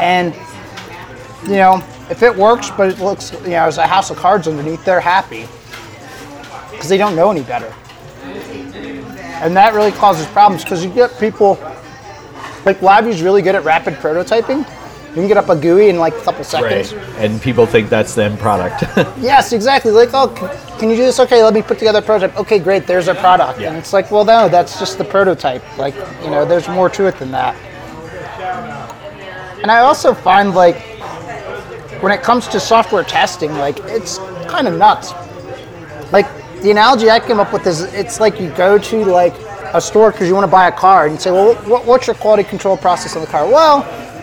And 0.00 0.34
you 1.44 1.56
know, 1.56 1.84
if 2.10 2.22
it 2.22 2.34
works, 2.34 2.70
but 2.70 2.88
it 2.90 2.98
looks, 3.00 3.32
you 3.42 3.50
know, 3.50 3.66
as 3.66 3.76
a 3.76 3.86
house 3.86 4.10
of 4.10 4.16
cards 4.16 4.48
underneath, 4.48 4.82
they're 4.84 5.00
happy 5.00 5.46
because 6.70 6.88
they 6.88 6.96
don't 6.96 7.14
know 7.14 7.30
any 7.30 7.42
better. 7.42 7.74
And 9.42 9.54
that 9.56 9.74
really 9.74 9.92
causes 9.92 10.26
problems 10.26 10.64
because 10.64 10.84
you 10.84 10.90
get 10.90 11.16
people 11.20 11.54
like 12.64 12.80
LabVIEW's 12.80 13.22
really 13.22 13.42
good 13.42 13.54
at 13.54 13.64
rapid 13.64 13.94
prototyping. 13.94 14.66
You 15.08 15.14
can 15.14 15.28
get 15.28 15.36
up 15.36 15.48
a 15.48 15.56
GUI 15.56 15.88
in 15.88 15.98
like 15.98 16.14
a 16.14 16.20
couple 16.20 16.44
seconds. 16.44 16.94
Right. 16.94 17.08
And 17.16 17.40
people 17.40 17.66
think 17.66 17.88
that's 17.88 18.14
the 18.14 18.24
end 18.24 18.38
product. 18.38 18.84
Yes, 19.18 19.52
exactly. 19.52 19.90
Like, 19.90 20.10
oh, 20.12 20.28
can 20.78 20.90
you 20.90 20.96
do 20.96 21.02
this? 21.02 21.18
Okay, 21.18 21.42
let 21.42 21.52
me 21.52 21.62
put 21.62 21.78
together 21.78 21.98
a 21.98 22.02
prototype. 22.02 22.38
Okay, 22.38 22.58
great. 22.58 22.86
There's 22.86 23.08
our 23.08 23.14
product. 23.14 23.58
Yeah. 23.58 23.68
And 23.68 23.76
it's 23.76 23.92
like, 23.92 24.10
well, 24.10 24.24
no, 24.24 24.48
that's 24.48 24.78
just 24.78 24.96
the 24.96 25.04
prototype. 25.04 25.62
Like, 25.76 25.94
you 26.22 26.30
know, 26.30 26.44
there's 26.44 26.68
more 26.68 26.88
to 26.90 27.06
it 27.06 27.18
than 27.18 27.30
that. 27.32 27.56
And 29.62 29.70
I 29.70 29.80
also 29.80 30.14
find 30.14 30.54
like 30.54 30.76
when 32.00 32.12
it 32.12 32.22
comes 32.22 32.46
to 32.48 32.60
software 32.60 33.02
testing, 33.02 33.52
like 33.54 33.78
it's 33.84 34.18
kind 34.46 34.68
of 34.68 34.78
nuts. 34.78 35.12
Like 36.12 36.26
the 36.62 36.70
analogy 36.70 37.10
I 37.10 37.18
came 37.18 37.40
up 37.40 37.52
with 37.52 37.66
is 37.66 37.82
it's 37.94 38.20
like 38.20 38.40
you 38.40 38.50
go 38.50 38.78
to 38.78 39.04
like 39.04 39.34
a 39.74 39.80
store 39.80 40.12
because 40.12 40.28
you 40.28 40.34
want 40.34 40.44
to 40.44 40.50
buy 40.50 40.68
a 40.68 40.72
car 40.72 41.06
and 41.06 41.14
you 41.14 41.20
say, 41.20 41.30
well, 41.30 41.54
what, 41.64 41.84
what's 41.84 42.06
your 42.06 42.16
quality 42.16 42.44
control 42.44 42.76
process 42.76 43.16
on 43.16 43.22
the 43.22 43.28
car? 43.28 43.46
Well, 43.46 43.82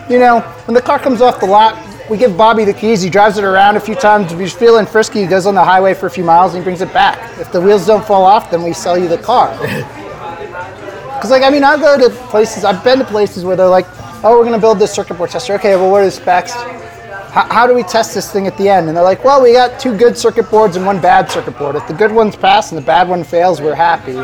you 0.09 0.19
know, 0.19 0.41
when 0.65 0.75
the 0.75 0.81
car 0.81 0.99
comes 0.99 1.21
off 1.21 1.39
the 1.39 1.45
lot, 1.45 1.77
we 2.09 2.17
give 2.17 2.37
Bobby 2.37 2.65
the 2.65 2.73
keys. 2.73 3.01
He 3.01 3.09
drives 3.09 3.37
it 3.37 3.43
around 3.43 3.77
a 3.77 3.79
few 3.79 3.95
times. 3.95 4.31
If 4.31 4.39
he's 4.39 4.53
feeling 4.53 4.85
frisky, 4.85 5.21
he 5.21 5.27
goes 5.27 5.45
on 5.45 5.55
the 5.55 5.63
highway 5.63 5.93
for 5.93 6.05
a 6.05 6.11
few 6.11 6.23
miles 6.23 6.53
and 6.53 6.61
he 6.61 6.63
brings 6.63 6.81
it 6.81 6.93
back. 6.93 7.39
If 7.39 7.51
the 7.51 7.59
wheels 7.59 7.85
don't 7.87 8.05
fall 8.05 8.23
off, 8.23 8.51
then 8.51 8.61
we 8.63 8.73
sell 8.73 8.97
you 8.97 9.07
the 9.07 9.17
car. 9.17 9.57
Because, 11.15 11.31
like, 11.31 11.43
I 11.43 11.49
mean, 11.49 11.63
I 11.63 11.79
go 11.79 11.97
to 11.97 12.13
places, 12.27 12.65
I've 12.65 12.83
been 12.83 12.99
to 12.99 13.05
places 13.05 13.45
where 13.45 13.55
they're 13.55 13.67
like, 13.67 13.87
oh, 14.23 14.37
we're 14.37 14.43
going 14.43 14.51
to 14.51 14.59
build 14.59 14.77
this 14.77 14.93
circuit 14.93 15.17
board 15.17 15.31
tester. 15.31 15.53
Okay, 15.53 15.75
well, 15.75 15.89
what 15.89 16.01
are 16.01 16.05
the 16.05 16.11
specs? 16.11 16.51
How, 16.51 17.47
how 17.49 17.65
do 17.65 17.73
we 17.73 17.83
test 17.83 18.13
this 18.13 18.31
thing 18.31 18.47
at 18.47 18.55
the 18.57 18.69
end? 18.69 18.89
And 18.89 18.97
they're 18.97 19.03
like, 19.03 19.23
well, 19.23 19.41
we 19.41 19.53
got 19.53 19.79
two 19.79 19.97
good 19.97 20.17
circuit 20.17 20.51
boards 20.51 20.75
and 20.75 20.85
one 20.85 21.01
bad 21.01 21.31
circuit 21.31 21.57
board. 21.57 21.77
If 21.77 21.87
the 21.87 21.93
good 21.93 22.11
one's 22.11 22.35
pass 22.35 22.71
and 22.71 22.77
the 22.77 22.85
bad 22.85 23.07
one 23.07 23.23
fails, 23.23 23.61
we're 23.61 23.73
happy. 23.73 24.17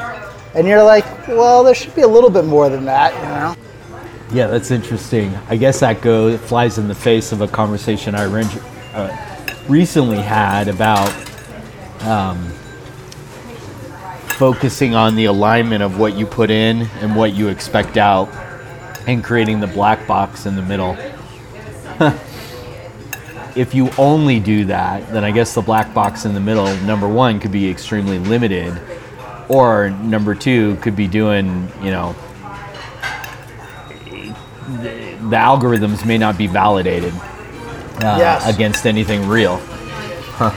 And 0.53 0.67
you're 0.67 0.83
like, 0.83 1.05
well, 1.29 1.63
there 1.63 1.73
should 1.73 1.95
be 1.95 2.01
a 2.01 2.07
little 2.07 2.29
bit 2.29 2.45
more 2.45 2.69
than 2.69 2.85
that, 2.85 3.13
you 3.15 3.21
know? 3.21 3.70
Yeah, 4.33 4.47
that's 4.47 4.71
interesting. 4.71 5.35
I 5.49 5.57
guess 5.57 5.81
that 5.81 6.01
goes 6.01 6.39
flies 6.39 6.77
in 6.77 6.87
the 6.87 6.95
face 6.95 7.31
of 7.31 7.41
a 7.41 7.47
conversation 7.47 8.15
I 8.15 8.25
ren- 8.25 8.45
uh, 8.93 9.55
recently 9.67 10.21
had 10.21 10.69
about 10.69 11.11
um, 12.01 12.49
focusing 14.37 14.95
on 14.95 15.15
the 15.15 15.25
alignment 15.25 15.83
of 15.83 15.99
what 15.99 16.15
you 16.15 16.25
put 16.25 16.49
in 16.49 16.83
and 17.01 17.15
what 17.15 17.33
you 17.33 17.49
expect 17.49 17.97
out, 17.97 18.29
and 19.05 19.23
creating 19.23 19.59
the 19.59 19.67
black 19.67 20.07
box 20.07 20.45
in 20.45 20.55
the 20.55 20.61
middle. 20.61 20.95
if 23.55 23.75
you 23.75 23.89
only 23.97 24.39
do 24.39 24.65
that, 24.65 25.11
then 25.11 25.23
I 25.25 25.31
guess 25.31 25.53
the 25.53 25.61
black 25.61 25.93
box 25.93 26.25
in 26.25 26.33
the 26.33 26.39
middle, 26.39 26.73
number 26.85 27.07
one, 27.07 27.39
could 27.39 27.51
be 27.51 27.69
extremely 27.69 28.17
limited, 28.17 28.79
or 29.49 29.89
number 29.89 30.35
two, 30.35 30.77
could 30.77 30.95
be 30.95 31.07
doing, 31.07 31.69
you 31.81 31.91
know, 31.91 32.15
the 34.79 35.35
algorithms 35.35 36.05
may 36.05 36.17
not 36.17 36.37
be 36.37 36.47
validated 36.47 37.13
uh, 37.13 38.15
Yes. 38.17 38.47
against 38.53 38.85
anything 38.85 39.27
real. 39.27 39.57
Huh. 40.37 40.51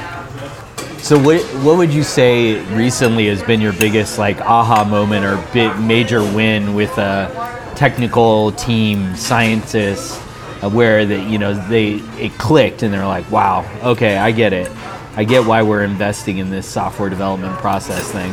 So 0.99 1.19
what 1.19 1.43
what 1.63 1.77
would 1.77 1.93
you 1.93 2.03
say 2.03 2.63
recently 2.75 3.27
has 3.27 3.43
been 3.43 3.61
your 3.61 3.75
biggest 3.75 4.19
like 4.19 4.41
aha 4.41 4.85
moment 4.85 5.25
or 5.27 5.37
big 5.53 5.79
major 5.79 6.23
win 6.23 6.75
with 6.75 6.97
a 6.97 7.29
technical 7.77 8.53
team, 8.53 9.15
scientists, 9.15 10.19
uh, 10.63 10.71
where 10.71 11.05
that 11.05 11.29
you 11.29 11.37
know 11.39 11.53
they 11.69 11.97
it 12.19 12.33
clicked 12.39 12.83
and 12.83 12.95
they're 12.95 13.07
like, 13.07 13.31
wow, 13.31 13.67
okay, 13.83 14.17
I 14.17 14.31
get 14.33 14.55
it. 14.55 14.71
I 15.17 15.25
get 15.25 15.45
why 15.47 15.61
we're 15.63 15.85
investing 15.85 16.39
in 16.39 16.49
this 16.51 16.67
software 16.67 17.11
development 17.11 17.57
process 17.59 18.11
thing. 18.11 18.33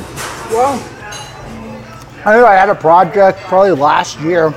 Well, 0.49 0.79
I 2.25 2.37
know 2.37 2.45
I 2.45 2.53
had 2.55 2.69
a 2.69 2.75
project 2.75 3.39
probably 3.41 3.71
last 3.71 4.19
year, 4.21 4.51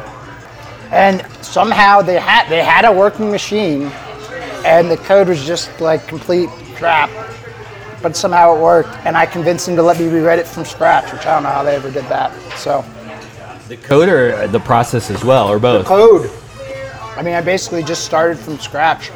and 0.95 1.27
somehow 1.45 2.01
they 2.03 2.19
had 2.19 2.49
they 2.49 2.63
had 2.65 2.85
a 2.85 2.93
working 2.93 3.31
machine, 3.31 3.91
and 4.65 4.89
the 4.91 4.97
code 4.97 5.29
was 5.29 5.45
just 5.45 5.81
like 5.81 6.07
complete 6.07 6.49
crap. 6.77 7.11
But 8.01 8.17
somehow 8.17 8.55
it 8.57 8.61
worked, 8.61 8.91
and 9.07 9.17
I 9.17 9.27
convinced 9.27 9.67
them 9.67 9.77
to 9.77 9.83
let 9.83 9.99
me 9.99 10.07
rewrite 10.09 10.39
it 10.39 10.47
from 10.47 10.65
scratch, 10.65 11.11
which 11.13 11.27
I 11.27 11.35
don't 11.35 11.43
know 11.43 11.49
how 11.49 11.63
they 11.63 11.75
ever 11.75 11.91
did 11.91 12.05
that. 12.05 12.33
So 12.57 12.85
The 13.69 13.77
code 13.79 14.09
or 14.09 14.35
uh, 14.35 14.47
the 14.47 14.61
process 14.61 15.11
as 15.11 15.25
well, 15.25 15.49
or 15.49 15.59
both? 15.59 15.87
code. 15.87 16.31
I 17.17 17.23
mean, 17.23 17.35
I 17.35 17.41
basically 17.41 17.83
just 17.83 18.05
started 18.05 18.39
from 18.39 18.59
scratch. 18.59 19.11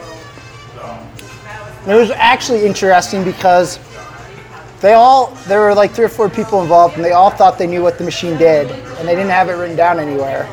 It 1.87 1.95
was 1.95 2.11
actually 2.11 2.65
interesting 2.67 3.25
because 3.25 3.79
they 4.81 4.93
all 4.95 5.29
there 5.47 5.61
were 5.61 5.75
like 5.75 5.93
three 5.93 6.05
or 6.07 6.09
four 6.09 6.29
people 6.31 6.61
involved, 6.63 6.97
and 6.97 7.05
they 7.05 7.13
all 7.13 7.31
thought 7.31 7.59
they 7.59 7.67
knew 7.67 7.83
what 7.83 7.99
the 7.99 8.05
machine 8.05 8.37
did, 8.39 8.71
and 8.71 9.07
they 9.07 9.15
didn't 9.15 9.31
have 9.31 9.49
it 9.49 9.53
written 9.55 9.77
down 9.77 9.99
anywhere, 10.01 10.47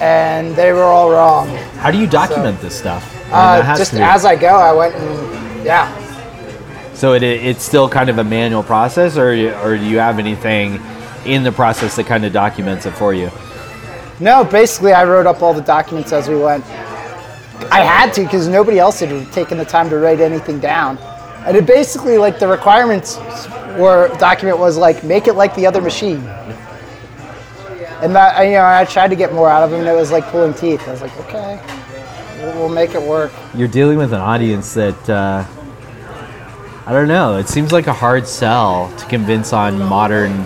and 0.00 0.54
they 0.56 0.72
were 0.72 0.82
all 0.82 1.10
wrong. 1.10 1.48
How 1.78 1.90
do 1.90 1.98
you 1.98 2.06
document 2.06 2.60
this 2.60 2.74
stuff? 2.78 3.04
I 3.32 3.58
mean, 3.58 3.66
Uh, 3.66 3.76
just 3.76 3.94
as 3.94 4.24
I 4.24 4.36
go, 4.36 4.48
I 4.48 4.72
went 4.72 4.94
and 4.94 5.64
yeah. 5.64 5.88
so 6.94 7.14
it, 7.14 7.22
it's 7.22 7.62
still 7.62 7.88
kind 7.88 8.10
of 8.10 8.18
a 8.18 8.24
manual 8.24 8.62
process, 8.62 9.16
or 9.16 9.30
or 9.62 9.76
do 9.76 9.84
you 9.84 9.98
have 9.98 10.18
anything 10.18 10.80
in 11.24 11.42
the 11.42 11.52
process 11.52 11.96
that 11.96 12.06
kind 12.06 12.24
of 12.24 12.32
documents 12.32 12.86
it 12.86 12.92
for 12.92 13.14
you? 13.14 13.30
No, 14.20 14.44
basically, 14.44 14.92
I 14.92 15.04
wrote 15.04 15.26
up 15.26 15.42
all 15.42 15.54
the 15.54 15.62
documents 15.62 16.12
as 16.12 16.28
we 16.28 16.36
went. 16.36 16.64
I 17.70 17.80
had 17.80 18.12
to 18.14 18.22
because 18.22 18.46
nobody 18.46 18.78
else 18.78 19.00
had 19.00 19.32
taken 19.32 19.58
the 19.58 19.64
time 19.64 19.88
to 19.90 19.98
write 19.98 20.20
anything 20.20 20.60
down. 20.60 20.98
And 21.46 21.56
it 21.56 21.66
basically, 21.66 22.16
like, 22.16 22.38
the 22.38 22.48
requirements 22.48 23.16
were 23.78 24.08
document 24.18 24.58
was 24.58 24.76
like, 24.76 25.02
make 25.02 25.26
it 25.26 25.34
like 25.34 25.54
the 25.56 25.66
other 25.66 25.80
machine. 25.80 26.22
And 28.02 28.14
that, 28.14 28.36
I- 28.36 28.44
you 28.44 28.52
know, 28.52 28.64
I 28.64 28.84
tried 28.84 29.08
to 29.08 29.16
get 29.16 29.32
more 29.32 29.48
out 29.50 29.62
of 29.62 29.72
him, 29.72 29.80
and 29.80 29.88
it 29.88 29.94
was 29.94 30.10
like 30.12 30.24
pulling 30.26 30.54
teeth. 30.54 30.86
I 30.86 30.90
was 30.92 31.00
like, 31.02 31.16
okay, 31.20 31.60
we'll, 32.40 32.52
we'll 32.54 32.68
make 32.68 32.94
it 32.94 33.02
work. 33.02 33.32
You're 33.54 33.68
dealing 33.68 33.98
with 33.98 34.12
an 34.12 34.20
audience 34.20 34.74
that 34.74 35.08
uh, 35.10 35.44
I 36.86 36.92
don't 36.92 37.08
know. 37.08 37.36
It 37.36 37.48
seems 37.48 37.72
like 37.72 37.86
a 37.86 37.92
hard 37.92 38.26
sell 38.26 38.92
to 38.98 39.06
convince 39.06 39.52
on 39.52 39.78
modern 39.78 40.44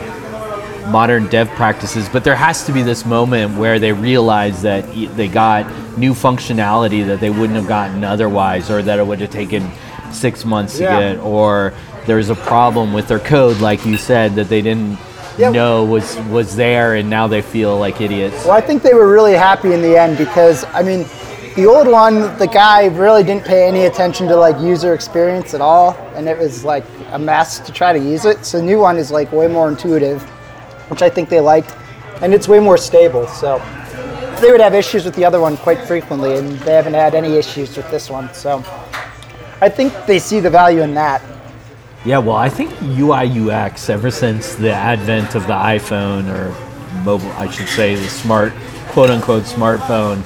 modern 0.91 1.27
dev 1.27 1.49
practices, 1.51 2.09
but 2.09 2.25
there 2.25 2.35
has 2.37 2.65
to 2.65 2.73
be 2.73 2.81
this 2.81 3.05
moment 3.05 3.59
where 3.59 3.79
they 3.79 3.93
realize 3.93 4.63
that 4.63 4.87
they 5.17 5.29
got 5.29 5.67
new 5.99 6.15
functionality 6.15 7.07
that 7.07 7.21
they 7.21 7.29
wouldn't 7.29 7.59
have 7.59 7.67
gotten 7.69 8.03
otherwise, 8.05 8.71
or 8.71 8.81
that 8.81 8.99
it 8.99 9.07
would 9.07 9.21
have 9.21 9.29
taken 9.31 9.71
six 10.13 10.47
months 10.47 10.79
to 10.79 10.85
Yeah. 10.85 10.99
get, 11.15 11.19
or 11.23 11.75
there's 12.07 12.31
a 12.31 12.35
problem 12.35 12.95
with 12.95 13.07
their 13.07 13.19
code, 13.19 13.59
like 13.61 13.85
you 13.85 13.99
said, 13.99 14.35
that 14.37 14.49
they 14.49 14.63
didn't 14.63 14.97
Yep. 15.39 15.53
know 15.53 15.85
was 15.85 16.17
was 16.23 16.57
there, 16.57 16.95
and 16.95 17.09
now 17.09 17.29
they 17.29 17.43
feel 17.43 17.79
like 17.79 18.01
idiots. 18.01 18.45
Well, 18.45 18.53
I 18.53 18.61
think 18.61 18.83
they 18.83 18.95
were 18.95 19.11
really 19.11 19.35
happy 19.35 19.73
in 19.73 19.83
the 19.83 19.97
end 19.97 20.19
because, 20.19 20.65
I 20.75 20.83
mean, 20.83 21.07
the 21.55 21.67
old 21.67 21.87
one, 21.87 22.37
the 22.39 22.47
guy 22.47 22.87
really 22.87 23.23
didn't 23.23 23.45
pay 23.45 23.67
any 23.67 23.87
attention 23.87 24.27
to 24.29 24.37
like 24.37 24.61
user 24.61 24.95
experience 24.95 25.55
at 25.55 25.61
all, 25.61 25.97
and 26.15 26.29
it 26.29 26.39
was 26.39 26.65
like 26.65 26.85
a 27.13 27.19
mess 27.19 27.59
to 27.61 27.73
try 27.73 27.93
to 27.93 27.99
use 27.99 28.25
it. 28.25 28.45
So 28.45 28.59
the 28.59 28.65
new 28.65 28.79
one 28.79 28.97
is 28.97 29.11
like 29.11 29.31
way 29.33 29.49
more 29.49 29.69
intuitive, 29.69 30.23
which 30.91 31.03
I 31.03 31.09
think 31.09 31.29
they 31.29 31.41
liked, 31.41 31.75
and 32.21 32.35
it's 32.35 32.49
way 32.49 32.61
more 32.61 32.77
stable. 32.77 33.27
So 33.29 33.59
they 34.41 34.51
would 34.51 34.61
have 34.61 34.75
issues 34.75 35.05
with 35.05 35.15
the 35.15 35.25
other 35.25 35.41
one 35.41 35.57
quite 35.57 35.87
frequently, 35.87 36.37
and 36.37 36.59
they 36.61 36.75
haven't 36.75 36.95
had 36.95 37.15
any 37.15 37.37
issues 37.37 37.77
with 37.77 37.91
this 37.91 38.09
one. 38.11 38.33
So 38.35 38.63
I 39.61 39.69
think 39.69 39.93
they 40.07 40.19
see 40.19 40.41
the 40.41 40.51
value 40.51 40.83
in 40.83 40.95
that. 40.95 41.23
Yeah, 42.05 42.19
well, 42.19 42.37
I 42.37 42.49
think 42.49 42.73
UI 42.83 43.51
UX 43.51 43.91
ever 43.91 44.11
since 44.11 44.55
the 44.55 44.73
advent 44.73 45.35
of 45.35 45.43
the 45.49 45.53
iPhone 45.53 46.33
or 46.33 46.55
mobile, 47.03 47.31
I 47.33 47.51
should 47.51 47.69
say, 47.69 47.97
the 47.97 48.09
smart, 48.09 48.53
quote 48.89 49.11
unquote, 49.11 49.43
smartphone, 49.43 50.19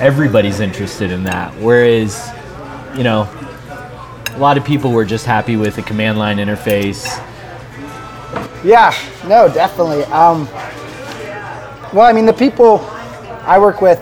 everybody's 0.00 0.58
interested 0.58 1.12
in 1.12 1.22
that. 1.24 1.54
Whereas, 1.54 2.30
you 2.96 3.04
know, 3.04 3.28
a 4.34 4.38
lot 4.38 4.58
of 4.58 4.64
people 4.64 4.90
were 4.90 5.04
just 5.04 5.26
happy 5.26 5.56
with 5.56 5.76
the 5.76 5.82
command 5.82 6.18
line 6.18 6.38
interface. 6.38 7.06
Yeah, 8.64 8.92
no, 9.28 9.52
definitely. 9.52 10.02
Um, 10.06 10.48
well, 11.92 12.06
I 12.06 12.12
mean, 12.12 12.26
the 12.26 12.32
people 12.32 12.80
I 13.46 13.60
work 13.60 13.80
with, 13.80 14.00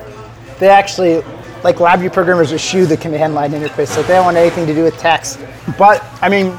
they 0.59 0.69
actually, 0.69 1.23
like 1.63 1.77
LabVIEW 1.77 2.13
programmers, 2.15 2.53
eschew 2.53 2.87
the 2.87 2.97
command 2.97 3.35
line 3.35 3.53
interface. 3.53 3.95
Like, 3.97 4.07
they 4.07 4.15
don't 4.15 4.25
want 4.25 4.39
anything 4.39 4.67
to 4.67 4.75
do 4.75 4.85
with 4.85 4.97
text. 4.99 5.39
But, 5.79 6.03
I 6.23 6.29
mean, 6.29 6.59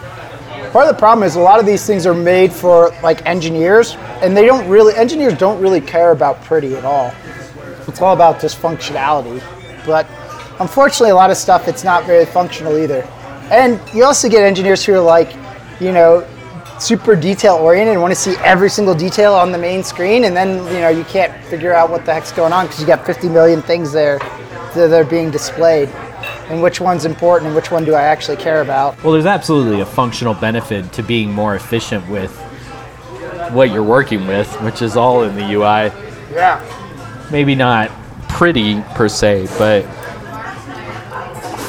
part 0.71 0.87
of 0.87 0.95
the 0.95 0.99
problem 0.99 1.25
is 1.25 1.35
a 1.35 1.39
lot 1.39 1.59
of 1.59 1.65
these 1.65 1.85
things 1.85 2.05
are 2.05 2.13
made 2.13 2.51
for, 2.51 2.91
like, 3.01 3.25
engineers, 3.25 3.95
and 4.21 4.35
they 4.35 4.45
don't 4.45 4.67
really, 4.69 4.95
engineers 4.95 5.37
don't 5.37 5.61
really 5.61 5.81
care 5.81 6.11
about 6.11 6.43
pretty 6.43 6.75
at 6.75 6.85
all. 6.85 7.13
It's 7.87 8.01
all 8.01 8.13
about 8.13 8.39
just 8.39 8.61
functionality. 8.61 9.41
But 9.85 10.07
unfortunately, 10.59 11.11
a 11.11 11.15
lot 11.15 11.31
of 11.31 11.37
stuff, 11.37 11.67
it's 11.67 11.83
not 11.83 12.05
very 12.05 12.25
functional 12.25 12.77
either. 12.77 13.01
And 13.51 13.79
you 13.93 14.03
also 14.03 14.29
get 14.29 14.43
engineers 14.43 14.85
who 14.85 14.93
are 14.93 14.99
like, 14.99 15.35
you 15.79 15.91
know, 15.91 16.27
super 16.79 17.15
detail 17.15 17.55
oriented 17.55 17.93
and 17.93 18.01
want 18.01 18.13
to 18.13 18.19
see 18.19 18.35
every 18.37 18.69
single 18.69 18.95
detail 18.95 19.33
on 19.33 19.51
the 19.51 19.57
main 19.57 19.83
screen, 19.83 20.23
and 20.23 20.35
then 20.35 20.57
you 20.73 20.79
know 20.79 20.89
you 20.89 21.03
can't 21.05 21.33
figure 21.45 21.73
out 21.73 21.89
what 21.89 22.05
the 22.05 22.13
heck's 22.13 22.31
going 22.31 22.53
on 22.53 22.65
because 22.65 22.79
you 22.79 22.87
got 22.87 23.05
50 23.05 23.29
million 23.29 23.61
things 23.61 23.91
there 23.91 24.19
that 24.75 24.93
are 24.93 25.03
being 25.03 25.29
displayed, 25.29 25.89
and 26.49 26.61
which 26.61 26.81
one's 26.81 27.05
important 27.05 27.47
and 27.47 27.55
which 27.55 27.71
one 27.71 27.85
do 27.85 27.93
I 27.93 28.03
actually 28.03 28.37
care 28.37 28.61
about? 28.61 29.01
Well, 29.03 29.13
there's 29.13 29.25
absolutely 29.25 29.81
a 29.81 29.85
functional 29.85 30.33
benefit 30.33 30.91
to 30.93 31.03
being 31.03 31.31
more 31.31 31.55
efficient 31.55 32.07
with 32.09 32.35
what 33.51 33.71
you're 33.71 33.83
working 33.83 34.27
with, 34.27 34.53
which 34.61 34.81
is 34.81 34.95
all 34.95 35.23
in 35.23 35.35
the 35.35 35.53
UI. 35.53 35.91
Yeah. 36.33 36.61
Maybe 37.31 37.55
not 37.55 37.91
pretty 38.27 38.81
per 38.95 39.07
se, 39.07 39.47
but 39.57 39.83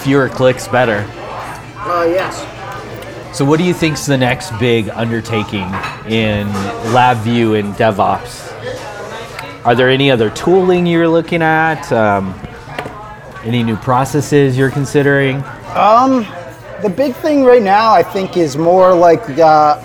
fewer 0.03 0.29
clicks 0.29 0.69
better. 0.69 1.05
Oh 1.83 2.07
yes. 2.09 2.47
So, 3.37 3.45
what 3.45 3.59
do 3.59 3.65
you 3.65 3.75
think's 3.75 4.07
the 4.07 4.19
next 4.19 4.51
big 4.59 4.89
undertaking 4.89 5.67
in 6.09 6.49
LabVIEW 6.93 7.61
and 7.61 7.75
DevOps? 7.75 8.51
Are 9.65 9.75
there 9.75 9.89
any 9.89 10.11
other 10.11 10.31
tooling 10.31 10.87
you're 10.87 11.09
looking 11.09 11.43
at? 11.43 11.93
Um, 11.93 12.35
any 13.45 13.63
new 13.63 13.77
processes 13.77 14.57
you're 14.57 14.71
considering? 14.71 15.43
Um, 15.75 16.27
The 16.83 16.89
big 16.89 17.15
thing 17.17 17.45
right 17.45 17.63
now, 17.63 17.93
I 17.93 18.03
think, 18.03 18.39
is 18.39 18.57
more 18.57 18.95
like 18.95 19.21
uh, 19.39 19.77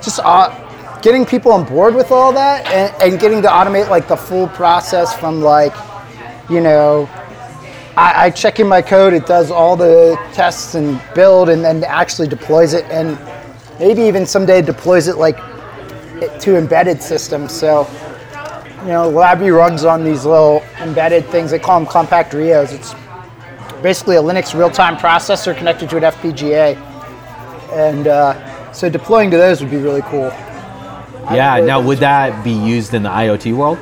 just 0.00 0.20
uh, 0.22 0.48
getting 1.00 1.26
people 1.26 1.50
on 1.50 1.64
board 1.64 1.94
with 1.96 2.12
all 2.12 2.32
that 2.32 2.66
and, 2.66 2.94
and 3.02 3.20
getting 3.20 3.42
to 3.42 3.48
automate 3.48 3.88
like 3.88 4.06
the 4.06 4.16
full 4.16 4.46
process 4.46 5.12
from 5.18 5.40
like, 5.40 5.74
you 6.48 6.60
know, 6.60 7.08
I, 7.96 8.26
I 8.26 8.30
check 8.30 8.60
in 8.60 8.68
my 8.68 8.80
code, 8.80 9.12
it 9.12 9.26
does 9.26 9.50
all 9.50 9.76
the 9.76 10.16
tests 10.32 10.76
and 10.76 11.02
build, 11.16 11.48
and 11.48 11.64
then 11.64 11.82
actually 11.82 12.28
deploys 12.28 12.74
it, 12.74 12.84
and 12.84 13.18
maybe 13.80 14.02
even 14.02 14.24
someday 14.24 14.62
deploys 14.62 15.08
it 15.08 15.16
like 15.16 15.38
to 16.40 16.56
embedded 16.56 17.02
systems. 17.02 17.50
So, 17.52 17.88
you 18.82 18.88
know, 18.88 19.10
LabVIEW 19.10 19.56
runs 19.56 19.84
on 19.84 20.04
these 20.04 20.24
little 20.24 20.62
embedded 20.78 21.26
things. 21.26 21.50
They 21.50 21.58
call 21.58 21.78
them 21.78 21.88
compact 21.88 22.32
RIOs. 22.32 22.72
It's 22.72 22.94
basically 23.82 24.16
a 24.16 24.22
Linux 24.22 24.58
real-time 24.58 24.96
processor 24.96 25.56
connected 25.56 25.90
to 25.90 25.96
an 25.98 26.04
FPGA, 26.04 26.76
and 27.72 28.06
uh, 28.06 28.72
so 28.72 28.88
deploying 28.88 29.30
to 29.30 29.36
those 29.36 29.60
would 29.60 29.70
be 29.70 29.76
really 29.76 30.02
cool. 30.02 30.32
Yeah, 31.32 31.54
really 31.56 31.66
now 31.66 31.80
would 31.80 31.98
that 31.98 32.42
be 32.42 32.52
used 32.52 32.94
in 32.94 33.02
the 33.02 33.10
IoT 33.10 33.54
world? 33.54 33.78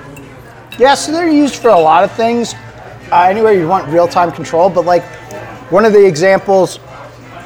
Yeah, 0.78 0.94
so 0.94 1.12
they're 1.12 1.28
used 1.28 1.56
for 1.56 1.68
a 1.68 1.78
lot 1.78 2.04
of 2.04 2.12
things. 2.12 2.54
Uh, 3.10 3.22
anywhere 3.22 3.52
you 3.52 3.66
want 3.66 3.88
real-time 3.88 4.32
control, 4.32 4.68
but 4.68 4.84
like 4.84 5.04
one 5.70 5.84
of 5.84 5.92
the 5.92 6.04
examples 6.04 6.78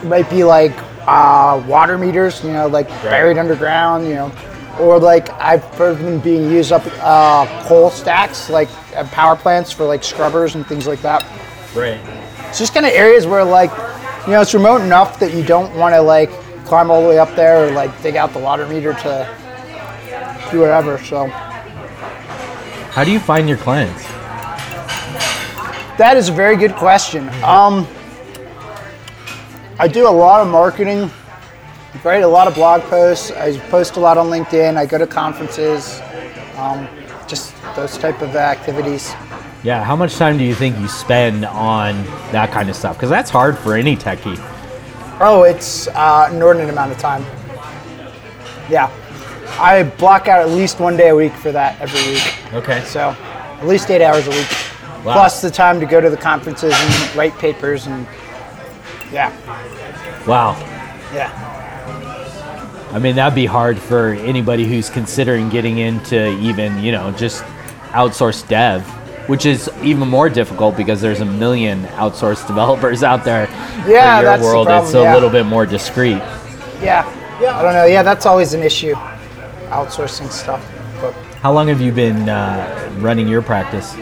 might 0.05 0.29
be 0.29 0.43
like 0.43 0.73
uh, 1.07 1.63
water 1.69 1.99
meters, 1.99 2.43
you 2.43 2.53
know, 2.53 2.67
like 2.67 2.89
buried 3.03 3.39
underground, 3.39 4.07
you 4.07 4.15
know, 4.15 4.33
or 4.81 4.99
like 4.99 5.31
I've 5.31 5.65
heard 5.75 5.99
them 5.99 6.21
being 6.21 6.51
used 6.51 6.73
up 6.73 6.83
uh, 7.01 7.47
coal 7.67 7.91
stacks, 7.91 8.49
like 8.51 8.69
at 8.95 9.07
power 9.11 9.37
plants 9.37 9.73
for 9.73 9.85
like 9.85 10.03
scrubbers 10.05 10.55
and 10.55 10.67
things 10.67 10.87
like 10.87 11.01
that. 11.03 11.23
Right. 11.75 12.01
It's 12.49 12.59
just 12.59 12.75
kind 12.75 12.85
of 12.87 12.93
areas 12.93 13.27
where 13.27 13.45
like, 13.45 13.71
you 14.27 14.33
know, 14.33 14.41
it's 14.41 14.55
remote 14.55 14.83
enough 14.83 15.19
that 15.21 15.35
you 15.35 15.43
don't 15.45 15.75
want 15.77 15.95
to 15.95 16.01
like 16.03 16.31
climb 16.65 16.91
all 16.91 17.03
the 17.03 17.09
way 17.09 17.19
up 17.19 17.35
there 17.35 17.67
or 17.67 17.73
like 17.73 17.91
dig 18.03 18.17
out 18.17 18.33
the 18.33 18.39
water 18.39 18.67
meter 18.69 18.93
to 18.95 19.39
do 20.51 20.61
whatever. 20.61 20.99
So 20.99 21.27
How 22.91 23.05
do 23.05 23.11
you 23.11 23.21
find 23.21 23.49
your 23.49 23.59
clients? 23.59 24.03
that 25.99 26.17
is 26.17 26.29
a 26.29 26.33
very 26.33 26.57
good 26.57 26.75
question. 26.75 27.29
Um, 27.45 27.87
I 29.79 29.89
do 29.89 30.09
a 30.09 30.11
lot 30.11 30.41
of 30.41 30.49
marketing, 30.49 31.11
write 32.05 32.23
a 32.23 32.29
lot 32.29 32.49
of 32.49 32.55
blog 32.55 32.83
posts. 32.83 33.31
I 33.31 33.59
post 33.69 33.97
a 33.97 34.01
lot 34.01 34.19
on 34.19 34.27
LinkedIn. 34.29 34.77
I 34.77 34.87
go 34.87 34.99
to 34.99 35.07
conferences, 35.07 36.01
um, 36.57 36.89
just 37.27 37.55
those 37.77 37.97
type 37.99 38.21
of 38.23 38.35
activities. 38.37 39.13
Yeah, 39.63 39.85
how 39.85 39.95
much 39.95 40.17
time 40.17 40.39
do 40.39 40.45
you 40.45 40.55
think 40.55 40.79
you 40.81 40.89
spend 40.89 41.45
on 41.45 42.05
that 42.33 42.51
kind 42.51 42.69
of 42.69 42.75
stuff? 42.75 42.97
Because 42.97 43.11
that's 43.11 43.31
hard 43.31 43.57
for 43.57 43.75
any 43.77 43.97
techie. 43.97 44.37
Oh, 45.21 45.45
it's 45.45 45.87
uh, 45.89 46.27
an 46.29 46.37
inordinate 46.37 46.71
amount 46.71 46.91
of 46.91 46.99
time. 46.99 47.25
Yeah, 48.69 48.91
I 49.61 49.85
block 49.99 50.27
out 50.27 50.41
at 50.41 50.49
least 50.51 50.81
one 50.81 50.97
day 50.97 51.11
a 51.11 51.15
week 51.15 51.33
for 51.35 51.53
that 51.53 51.81
every 51.81 52.13
week. 52.15 52.55
Okay. 52.55 52.83
So 52.85 53.11
at 53.11 53.67
least 53.67 53.91
eight 53.91 54.03
hours 54.03 54.27
a 54.27 54.31
week, 54.31 54.49
Wow. 55.05 55.15
plus 55.15 55.41
the 55.41 55.51
time 55.51 55.79
to 55.81 55.87
go 55.87 56.01
to 56.01 56.11
the 56.11 56.17
conferences 56.17 56.73
and 56.75 57.17
write 57.17 57.37
papers 57.39 57.87
and 57.87 58.07
Yeah. 59.13 59.31
Wow. 60.27 60.57
Yeah. 61.15 61.61
I 62.93 62.99
mean, 62.99 63.17
that'd 63.17 63.35
be 63.35 63.47
hard 63.47 63.79
for 63.79 64.11
anybody 64.11 64.67
who's 64.67 64.91
considering 64.91 65.49
getting 65.49 65.79
into 65.79 66.29
even, 66.41 66.79
you 66.81 66.93
know, 66.93 67.11
just 67.13 67.43
outsourced 67.93 68.49
dev, 68.49 68.83
which 69.29 69.47
is 69.47 69.71
even 69.83 70.09
more 70.09 70.29
difficult 70.29 70.77
because 70.77 71.01
there's 71.01 71.21
a 71.21 71.25
million 71.25 71.85
outsourced 71.85 72.47
developers 72.53 73.03
out 73.03 73.25
there. 73.25 73.49
Yeah, 73.89 74.19
for 74.19 74.23
your 74.23 74.23
that's 74.23 74.43
the 74.43 74.47
world, 74.47 74.69
it's 74.69 74.95
a 74.95 75.01
yeah. 75.01 75.15
little 75.15 75.31
bit 75.31 75.47
more 75.47 75.65
discreet. 75.65 76.19
Yeah. 76.83 77.09
Yeah. 77.41 77.59
I 77.59 77.63
don't 77.63 77.73
know. 77.73 77.87
Yeah, 77.87 78.03
that's 78.03 78.27
always 78.27 78.53
an 78.53 78.63
issue. 78.63 78.95
Outsourcing 79.71 80.31
stuff. 80.31 80.63
But 81.01 81.15
How 81.41 81.51
long 81.53 81.69
have 81.69 81.81
you 81.81 81.93
been 81.93 82.29
uh, 82.29 82.95
running 82.99 83.27
your 83.27 83.41
practice? 83.41 83.97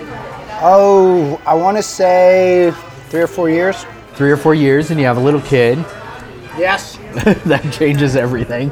oh, 0.62 1.40
I 1.46 1.55
want 1.55 1.76
to 1.76 1.83
say 1.83 2.72
three 3.09 3.22
or 3.22 3.26
four 3.26 3.48
years. 3.48 3.87
Three 4.14 4.31
or 4.31 4.37
four 4.37 4.55
years, 4.55 4.90
and 4.90 5.00
you 5.00 5.07
have 5.07 5.16
a 5.16 5.20
little 5.20 5.40
kid. 5.40 5.79
Yes. 6.58 6.96
that 7.46 7.72
changes 7.72 8.16
everything. 8.16 8.70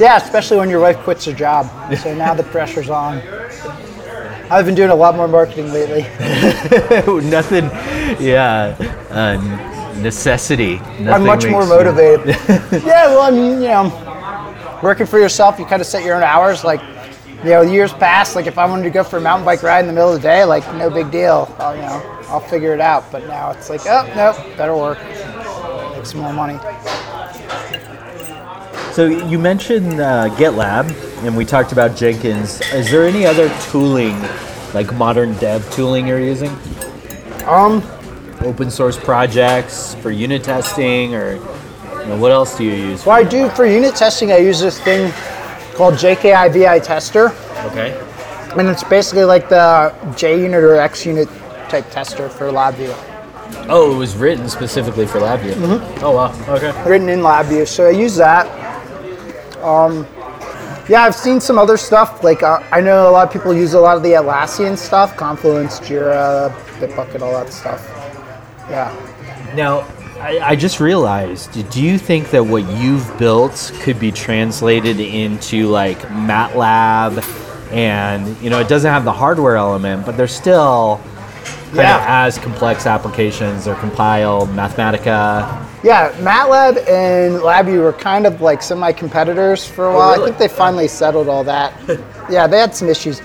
Yeah, 0.00 0.16
especially 0.16 0.56
when 0.56 0.70
your 0.70 0.80
wife 0.80 0.98
quits 0.98 1.24
her 1.26 1.32
job. 1.32 1.66
So 1.96 2.14
now 2.14 2.34
the 2.34 2.42
pressure's 2.44 2.90
on. 2.90 3.20
I've 4.50 4.66
been 4.66 4.74
doing 4.74 4.90
a 4.90 4.94
lot 4.94 5.16
more 5.16 5.28
marketing 5.28 5.72
lately. 5.72 6.02
Nothing, 7.30 7.64
yeah, 8.22 8.76
uh, 9.10 9.94
necessity. 10.00 10.78
I'm 10.78 11.24
much 11.24 11.46
more 11.46 11.66
motivated. 11.66 12.26
yeah, 12.84 13.06
well, 13.06 13.22
I 13.22 13.30
mean, 13.30 13.62
you 13.62 13.68
know, 13.68 14.80
working 14.82 15.06
for 15.06 15.18
yourself, 15.18 15.58
you 15.58 15.64
kind 15.64 15.80
of 15.80 15.86
set 15.86 16.04
your 16.04 16.16
own 16.16 16.22
hours. 16.22 16.64
Like, 16.64 16.82
you 17.42 17.50
know, 17.50 17.62
years 17.62 17.92
past, 17.94 18.36
like 18.36 18.46
if 18.46 18.58
I 18.58 18.66
wanted 18.66 18.84
to 18.84 18.90
go 18.90 19.02
for 19.02 19.16
a 19.16 19.20
mountain 19.20 19.44
bike 19.44 19.62
ride 19.62 19.80
in 19.80 19.86
the 19.86 19.92
middle 19.92 20.12
of 20.12 20.20
the 20.20 20.28
day, 20.28 20.44
like 20.44 20.66
no 20.74 20.90
big 20.90 21.10
deal. 21.10 21.54
I'll, 21.58 21.74
you 21.74 21.82
know, 21.82 22.22
I'll 22.28 22.40
figure 22.40 22.74
it 22.74 22.80
out. 22.80 23.10
But 23.10 23.26
now 23.26 23.52
it's 23.52 23.70
like, 23.70 23.80
oh, 23.86 24.12
nope, 24.14 24.56
better 24.58 24.76
work, 24.76 24.98
some 26.04 26.20
more 26.20 26.32
money. 26.32 26.58
So 28.92 29.06
you 29.06 29.38
mentioned 29.38 30.00
uh, 30.00 30.28
GitLab, 30.36 31.24
and 31.24 31.34
we 31.36 31.44
talked 31.46 31.72
about 31.72 31.96
Jenkins. 31.96 32.60
Is 32.72 32.90
there 32.90 33.06
any 33.06 33.24
other 33.24 33.48
tooling, 33.70 34.20
like 34.74 34.92
modern 34.92 35.34
dev 35.38 35.68
tooling, 35.72 36.06
you're 36.06 36.20
using? 36.20 36.50
Um, 37.46 37.82
Open 38.44 38.70
source 38.70 38.98
projects 38.98 39.94
for 39.96 40.10
unit 40.10 40.44
testing, 40.44 41.14
or 41.14 41.34
you 41.36 42.06
know, 42.08 42.16
what 42.18 42.32
else 42.32 42.58
do 42.58 42.64
you 42.64 42.72
use? 42.72 43.06
Well, 43.06 43.16
I 43.16 43.22
do 43.24 43.48
for 43.50 43.64
unit 43.64 43.94
testing, 43.94 44.30
I 44.32 44.38
use 44.38 44.60
this 44.60 44.78
thing 44.80 45.10
called 45.74 45.94
JKI 45.94 46.52
VI 46.52 46.80
Tester, 46.80 47.32
Okay. 47.66 47.98
and 48.58 48.68
it's 48.68 48.84
basically 48.84 49.24
like 49.24 49.48
the 49.48 49.94
JUnit 50.16 50.62
or 50.62 50.76
XUnit 50.76 51.28
type 51.70 51.88
tester 51.90 52.28
for 52.28 52.50
LabVIEW. 52.50 53.11
Oh, 53.68 53.94
it 53.94 53.98
was 53.98 54.16
written 54.16 54.48
specifically 54.48 55.06
for 55.06 55.18
LabVIEW. 55.18 55.54
Mm-hmm. 55.54 56.04
Oh 56.04 56.12
wow. 56.12 56.54
Okay. 56.56 56.88
written 56.88 57.08
in 57.08 57.20
LabVIEW. 57.20 57.66
So 57.66 57.86
I 57.86 57.90
use 57.90 58.16
that. 58.16 58.46
Um, 59.62 60.06
yeah, 60.88 61.02
I've 61.02 61.14
seen 61.14 61.40
some 61.40 61.58
other 61.58 61.76
stuff. 61.76 62.24
Like 62.24 62.42
uh, 62.42 62.62
I 62.70 62.80
know 62.80 63.08
a 63.08 63.12
lot 63.12 63.26
of 63.26 63.32
people 63.32 63.54
use 63.54 63.74
a 63.74 63.80
lot 63.80 63.96
of 63.96 64.02
the 64.02 64.10
Atlassian 64.10 64.76
stuff, 64.76 65.16
Confluence, 65.16 65.80
Jira, 65.80 66.50
Bitbucket, 66.78 67.20
all 67.22 67.32
that 67.32 67.52
stuff. 67.52 67.88
Yeah. 68.68 68.94
Now, 69.54 69.80
I, 70.20 70.38
I 70.40 70.56
just 70.56 70.80
realized. 70.80 71.70
Do 71.70 71.82
you 71.82 71.98
think 71.98 72.30
that 72.30 72.44
what 72.44 72.68
you've 72.78 73.16
built 73.18 73.72
could 73.80 73.98
be 73.98 74.12
translated 74.12 75.00
into 75.00 75.68
like 75.68 75.98
MATLAB, 75.98 77.72
and 77.72 78.36
you 78.42 78.50
know, 78.50 78.60
it 78.60 78.68
doesn't 78.68 78.90
have 78.90 79.04
the 79.04 79.12
hardware 79.12 79.56
element, 79.56 80.04
but 80.06 80.16
there's 80.16 80.34
still 80.34 81.00
kind 81.76 81.88
Yeah. 81.88 81.96
of 81.96 82.28
as 82.28 82.38
complex 82.38 82.86
applications. 82.86 83.64
They're 83.64 83.74
compiled, 83.74 84.50
Mathematica. 84.50 85.66
Yeah, 85.82 86.12
MATLAB 86.20 86.76
and 86.88 87.40
LabVIEW 87.40 87.82
were 87.82 87.92
kind 87.92 88.26
of 88.26 88.40
like 88.40 88.62
semi-competitors 88.62 89.66
for 89.66 89.86
a 89.86 89.92
oh, 89.92 89.96
while. 89.96 90.08
I 90.10 90.12
really? 90.14 90.26
think 90.26 90.38
they 90.38 90.48
finally 90.48 90.88
settled 90.88 91.28
all 91.28 91.44
that. 91.44 91.72
yeah, 92.30 92.46
they 92.46 92.58
had 92.58 92.74
some 92.74 92.88
issues. 92.88 93.20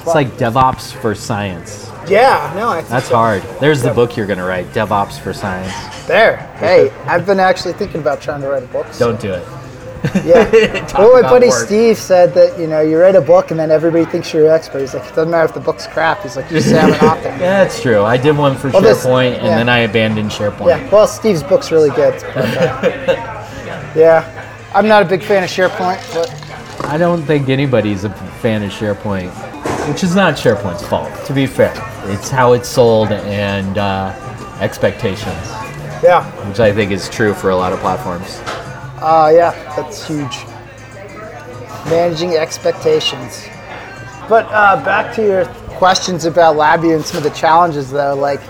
It's 0.00 0.14
like 0.14 0.28
DevOps 0.32 0.92
for 0.92 1.14
science. 1.14 1.88
Yeah, 2.08 2.52
no, 2.56 2.70
I 2.70 2.82
That's 2.82 3.08
so. 3.08 3.14
hard. 3.14 3.42
There's 3.60 3.82
the 3.82 3.94
book 3.94 4.16
you're 4.16 4.26
gonna 4.26 4.44
write, 4.44 4.66
DevOps 4.72 5.20
for 5.20 5.32
Science. 5.32 5.72
There. 6.06 6.38
Hey, 6.58 6.90
I've 7.06 7.24
been 7.24 7.38
actually 7.38 7.74
thinking 7.74 8.00
about 8.00 8.20
trying 8.20 8.40
to 8.40 8.48
write 8.48 8.64
a 8.64 8.66
book. 8.66 8.86
Don't 8.98 9.20
do 9.20 9.32
it. 9.32 9.46
Yeah. 10.24 10.86
Talk 10.86 10.98
well, 10.98 11.22
my 11.22 11.28
buddy 11.28 11.48
work. 11.48 11.66
Steve 11.66 11.96
said 11.96 12.34
that 12.34 12.58
you 12.58 12.66
know 12.66 12.80
you 12.80 12.98
write 12.98 13.14
a 13.14 13.20
book 13.20 13.50
and 13.52 13.58
then 13.60 13.70
everybody 13.70 14.04
thinks 14.04 14.32
you're 14.34 14.46
an 14.46 14.50
expert. 14.52 14.80
He's 14.80 14.94
like, 14.94 15.04
it 15.04 15.14
doesn't 15.14 15.30
matter 15.30 15.44
if 15.44 15.54
the 15.54 15.60
book's 15.60 15.86
crap. 15.86 16.22
He's 16.22 16.36
like, 16.36 16.50
you 16.50 16.56
just 16.58 16.70
say 16.70 16.80
I'm 16.80 16.92
an 16.92 17.00
author. 17.08 17.28
Yeah, 17.28 17.38
that's 17.64 17.80
true. 17.80 18.02
I 18.02 18.16
did 18.16 18.36
one 18.36 18.56
for 18.56 18.70
Well, 18.70 18.82
this- 18.82 19.04
SharePoint, 19.04 19.34
and 19.38 19.46
then 19.46 19.68
I 19.68 19.78
abandoned 19.80 20.30
SharePoint. 20.30 20.66
Yeah. 20.68 20.90
Well, 20.90 21.06
Steve's 21.06 21.42
book's 21.42 21.70
really 21.70 21.90
good. 21.90 22.20
but, 22.34 22.36
uh, 22.58 23.92
yeah. 23.94 24.70
I'm 24.74 24.88
not 24.88 25.02
a 25.02 25.04
big 25.04 25.22
fan 25.22 25.44
of 25.44 25.50
SharePoint, 25.50 26.00
but 26.14 26.84
I 26.86 26.96
don't 26.98 27.22
think 27.22 27.48
anybody's 27.48 28.04
a 28.04 28.10
fan 28.40 28.62
of 28.62 28.70
SharePoint, 28.72 29.30
which 29.88 30.02
is 30.02 30.16
not 30.16 30.34
SharePoint's 30.34 30.84
fault, 30.86 31.12
to 31.26 31.32
be 31.32 31.46
fair. 31.46 31.72
It's 32.06 32.28
how 32.28 32.54
it's 32.54 32.68
sold 32.68 33.12
and 33.12 33.78
uh, 33.78 34.12
expectations, 34.60 35.46
yeah. 36.02 36.24
which 36.48 36.58
I 36.58 36.72
think 36.72 36.90
is 36.90 37.08
true 37.08 37.34
for 37.34 37.50
a 37.50 37.56
lot 37.56 37.72
of 37.72 37.78
platforms. 37.80 38.40
Uh, 39.02 39.32
yeah, 39.34 39.50
that's 39.74 40.06
huge. 40.06 40.44
Managing 41.90 42.34
expectations. 42.34 43.44
But 44.28 44.46
uh, 44.50 44.82
back 44.84 45.12
to 45.16 45.22
your 45.22 45.44
questions 45.76 46.24
about 46.24 46.54
LabVIEW 46.56 46.94
and 46.96 47.04
some 47.04 47.16
of 47.18 47.24
the 47.24 47.30
challenges, 47.30 47.90
though. 47.90 48.14
Like, 48.14 48.40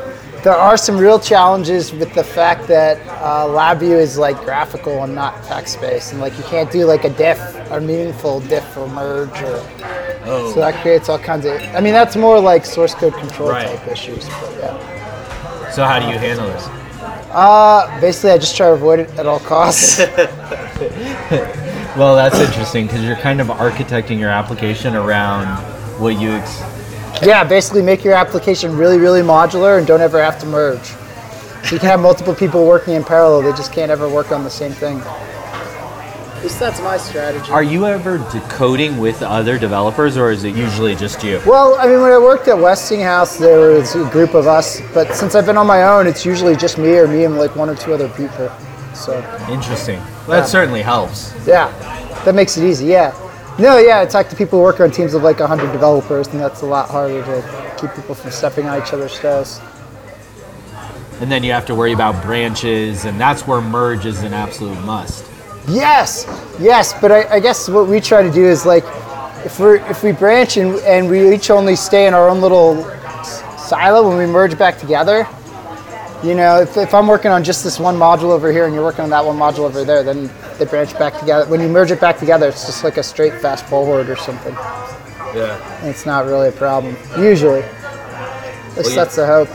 there 0.43 0.53
are 0.55 0.77
some 0.77 0.99
real 0.99 1.19
challenges 1.19 1.93
with 1.93 2.13
the 2.15 2.23
fact 2.25 2.69
that 2.69 2.99
uh, 3.23 3.47
LabVIEW 3.47 3.97
is 3.99 4.19
like 4.19 4.37
graphical 4.45 5.03
and 5.05 5.15
not 5.15 5.43
text-based, 5.45 6.13
and 6.13 6.21
like 6.21 6.37
you 6.37 6.45
can't 6.45 6.71
do 6.71 6.85
like 6.85 7.05
a 7.05 7.11
diff 7.11 7.41
or 7.71 7.81
meaningful 7.81 8.41
diff 8.41 8.77
or 8.77 8.87
merge, 8.89 9.31
or 9.43 9.59
so 10.53 10.55
that 10.57 10.75
creates 10.83 11.09
all 11.09 11.19
kinds 11.19 11.47
of. 11.47 11.53
I 11.75 11.81
mean, 11.81 11.95
that's 11.95 12.17
more 12.17 12.39
like 12.39 12.67
source 12.67 12.95
code 12.95 13.15
control 13.15 13.49
Right. 13.51 13.67
type 13.67 13.89
issues. 13.89 14.29
But 14.29 14.57
yeah. 14.59 15.71
So, 15.71 15.85
how 15.85 15.99
do 15.99 16.07
you 16.09 16.19
handle 16.19 16.47
this? 16.49 16.82
Uh, 17.33 18.01
basically, 18.01 18.31
I 18.31 18.39
just 18.39 18.57
try 18.57 18.69
to 18.69 18.75
avoid 18.75 19.01
it 19.01 19.11
at 19.19 19.27
all 19.27 19.41
costs. 19.41 19.99
Well, 21.95 22.17
that's 22.17 22.39
interesting 22.41 22.87
because 22.87 23.05
you're 23.05 23.17
kind 23.17 23.39
of 23.39 23.49
architecting 23.49 24.19
your 24.19 24.31
application 24.31 24.97
around 24.97 25.47
what 26.01 26.19
you. 26.19 26.31
Ex- 26.31 26.63
Yeah, 27.23 27.45
basically 27.45 27.83
make 27.83 28.03
your 28.03 28.15
application 28.15 28.75
really, 28.75 28.97
really 28.97 29.21
modular 29.21 29.77
and 29.77 29.87
don't 29.87 30.01
ever 30.01 30.23
have 30.23 30.39
to 30.41 30.47
merge. 30.47 30.87
So 31.67 31.75
you 31.75 31.79
can 31.79 31.91
have 31.91 32.01
multiple 32.01 32.35
people 32.35 32.67
working 32.67 32.95
in 32.95 33.05
parallel, 33.05 33.43
they 33.43 33.55
just 33.55 33.75
can't 33.75 33.91
ever 33.91 34.09
work 34.09 34.33
on 34.33 34.43
the 34.43 34.49
same 34.49 34.73
thing. 34.73 35.03
At 36.43 36.47
least 36.47 36.59
that's 36.59 36.81
my 36.81 36.97
strategy. 36.97 37.53
Are 37.53 37.63
you 37.63 37.87
ever 37.87 38.19
decoding 38.33 38.99
with 38.99 39.23
other 39.23 39.61
developers, 39.61 40.17
or 40.17 40.33
is 40.33 40.43
it 40.43 40.57
usually 40.57 40.97
just 40.97 41.23
you? 41.23 41.41
well, 41.47 41.77
I 41.79 41.87
mean, 41.87 42.01
when 42.01 42.11
I 42.11 42.19
worked 42.19 42.49
at 42.49 42.59
Westinghouse, 42.59 43.37
there 43.39 43.71
was 43.71 43.95
a 43.95 44.05
group 44.11 44.35
of 44.35 44.49
us, 44.49 44.81
but 44.93 45.15
since 45.15 45.37
I've 45.37 45.47
been 45.47 45.57
on 45.57 45.69
my 45.69 45.85
own, 45.85 46.09
it's 46.09 46.27
usually 46.27 46.57
just 46.57 46.79
me 46.79 46.99
or 46.99 47.07
me 47.07 47.23
and 47.27 47.37
like 47.39 47.55
one 47.55 47.69
or 47.69 47.77
two 47.77 47.95
other 47.95 48.09
people. 48.09 48.51
So, 48.93 49.19
Interesting. 49.49 50.01
That 50.27 50.39
Yeah. 50.39 50.45
certainly 50.47 50.83
helps. 50.83 51.33
yeah, 51.47 51.71
that 52.25 52.35
makes 52.35 52.57
it 52.57 52.65
easy, 52.65 52.87
yeah. 52.87 53.13
No, 53.57 53.77
yeah, 53.79 54.01
I 54.01 54.07
talk 54.07 54.29
to 54.31 54.35
people 54.35 54.59
who 54.59 54.65
work 54.65 54.81
on 54.81 54.91
teams 54.91 55.15
of 55.15 55.23
like 55.23 55.39
100 55.39 55.71
developers, 55.71 56.27
and 56.27 56.41
that's 56.41 56.63
a 56.63 56.67
lot 56.67 56.89
harder 56.91 57.23
to 57.23 57.45
keep 57.77 57.95
people 57.95 58.17
from 58.17 58.33
stepping 58.33 58.67
on 58.67 58.83
each 58.83 58.93
other's 58.93 59.17
toes. 59.17 59.61
And 61.21 61.31
then 61.31 61.45
you 61.45 61.53
have 61.53 61.67
to 61.67 61.75
worry 61.77 61.93
about 61.93 62.21
branches, 62.21 63.05
and 63.05 63.21
that's 63.21 63.47
where 63.47 63.61
merge 63.61 64.07
is 64.07 64.25
an 64.25 64.35
absolute 64.35 64.81
must. 64.85 65.25
Yes, 65.69 66.27
yes, 66.59 66.93
but 67.01 67.13
I, 67.13 67.37
I 67.37 67.41
guess 67.41 67.69
what 67.69 67.87
we 67.87 68.01
try 68.01 68.23
to 68.23 68.31
do 68.31 68.45
is 68.45 68.67
like, 68.67 68.85
if 69.45 69.59
we 69.59 69.81
if 69.81 70.03
we 70.03 70.13
branch 70.13 70.57
and, 70.57 70.77
and 70.81 71.09
we 71.09 71.35
each 71.35 71.51
only 71.51 71.77
stay 71.77 72.07
in 72.07 72.15
our 72.15 72.29
own 72.29 72.41
little 72.41 72.83
silo 73.59 74.09
when 74.09 74.19
we 74.19 74.27
merge 74.27 74.57
back 74.59 74.79
together, 74.79 75.27
you 76.23 76.35
know, 76.35 76.61
if, 76.61 76.77
if 76.77 76.95
I'm 76.95 77.07
working 77.07 77.31
on 77.31 77.43
just 77.43 77.65
this 77.65 77.81
one 77.81 77.97
module 77.97 78.31
over 78.31 78.53
here 78.53 78.67
and 78.67 78.75
you're 78.75 78.85
working 78.85 79.03
on 79.03 79.11
that 79.11 79.25
one 79.25 79.37
module 79.37 79.65
over 79.65 79.85
there, 79.85 80.03
then 80.03 80.31
they 80.59 80.65
branch 80.65 80.97
back 80.99 81.19
together. 81.19 81.49
When 81.51 81.61
you 81.61 81.69
merge 81.69 81.91
it 81.91 82.01
back 82.01 82.19
together, 82.19 82.49
it's 82.49 82.67
just 82.67 82.85
like 82.85 82.97
a 82.97 83.03
straight 83.03 83.35
fast 83.41 83.67
forward 83.67 84.09
or 84.09 84.17
something. 84.17 84.55
Yeah. 85.35 85.81
And 85.81 85.89
it's 85.89 86.07
not 86.07 86.27
really 86.27 86.49
a 86.49 86.53
problem 86.53 86.97
usually. 87.19 87.63
At 87.63 88.77
least 88.79 88.91
yeah. 88.91 88.97
that's 88.97 89.17
the 89.17 89.27
hope. 89.27 89.49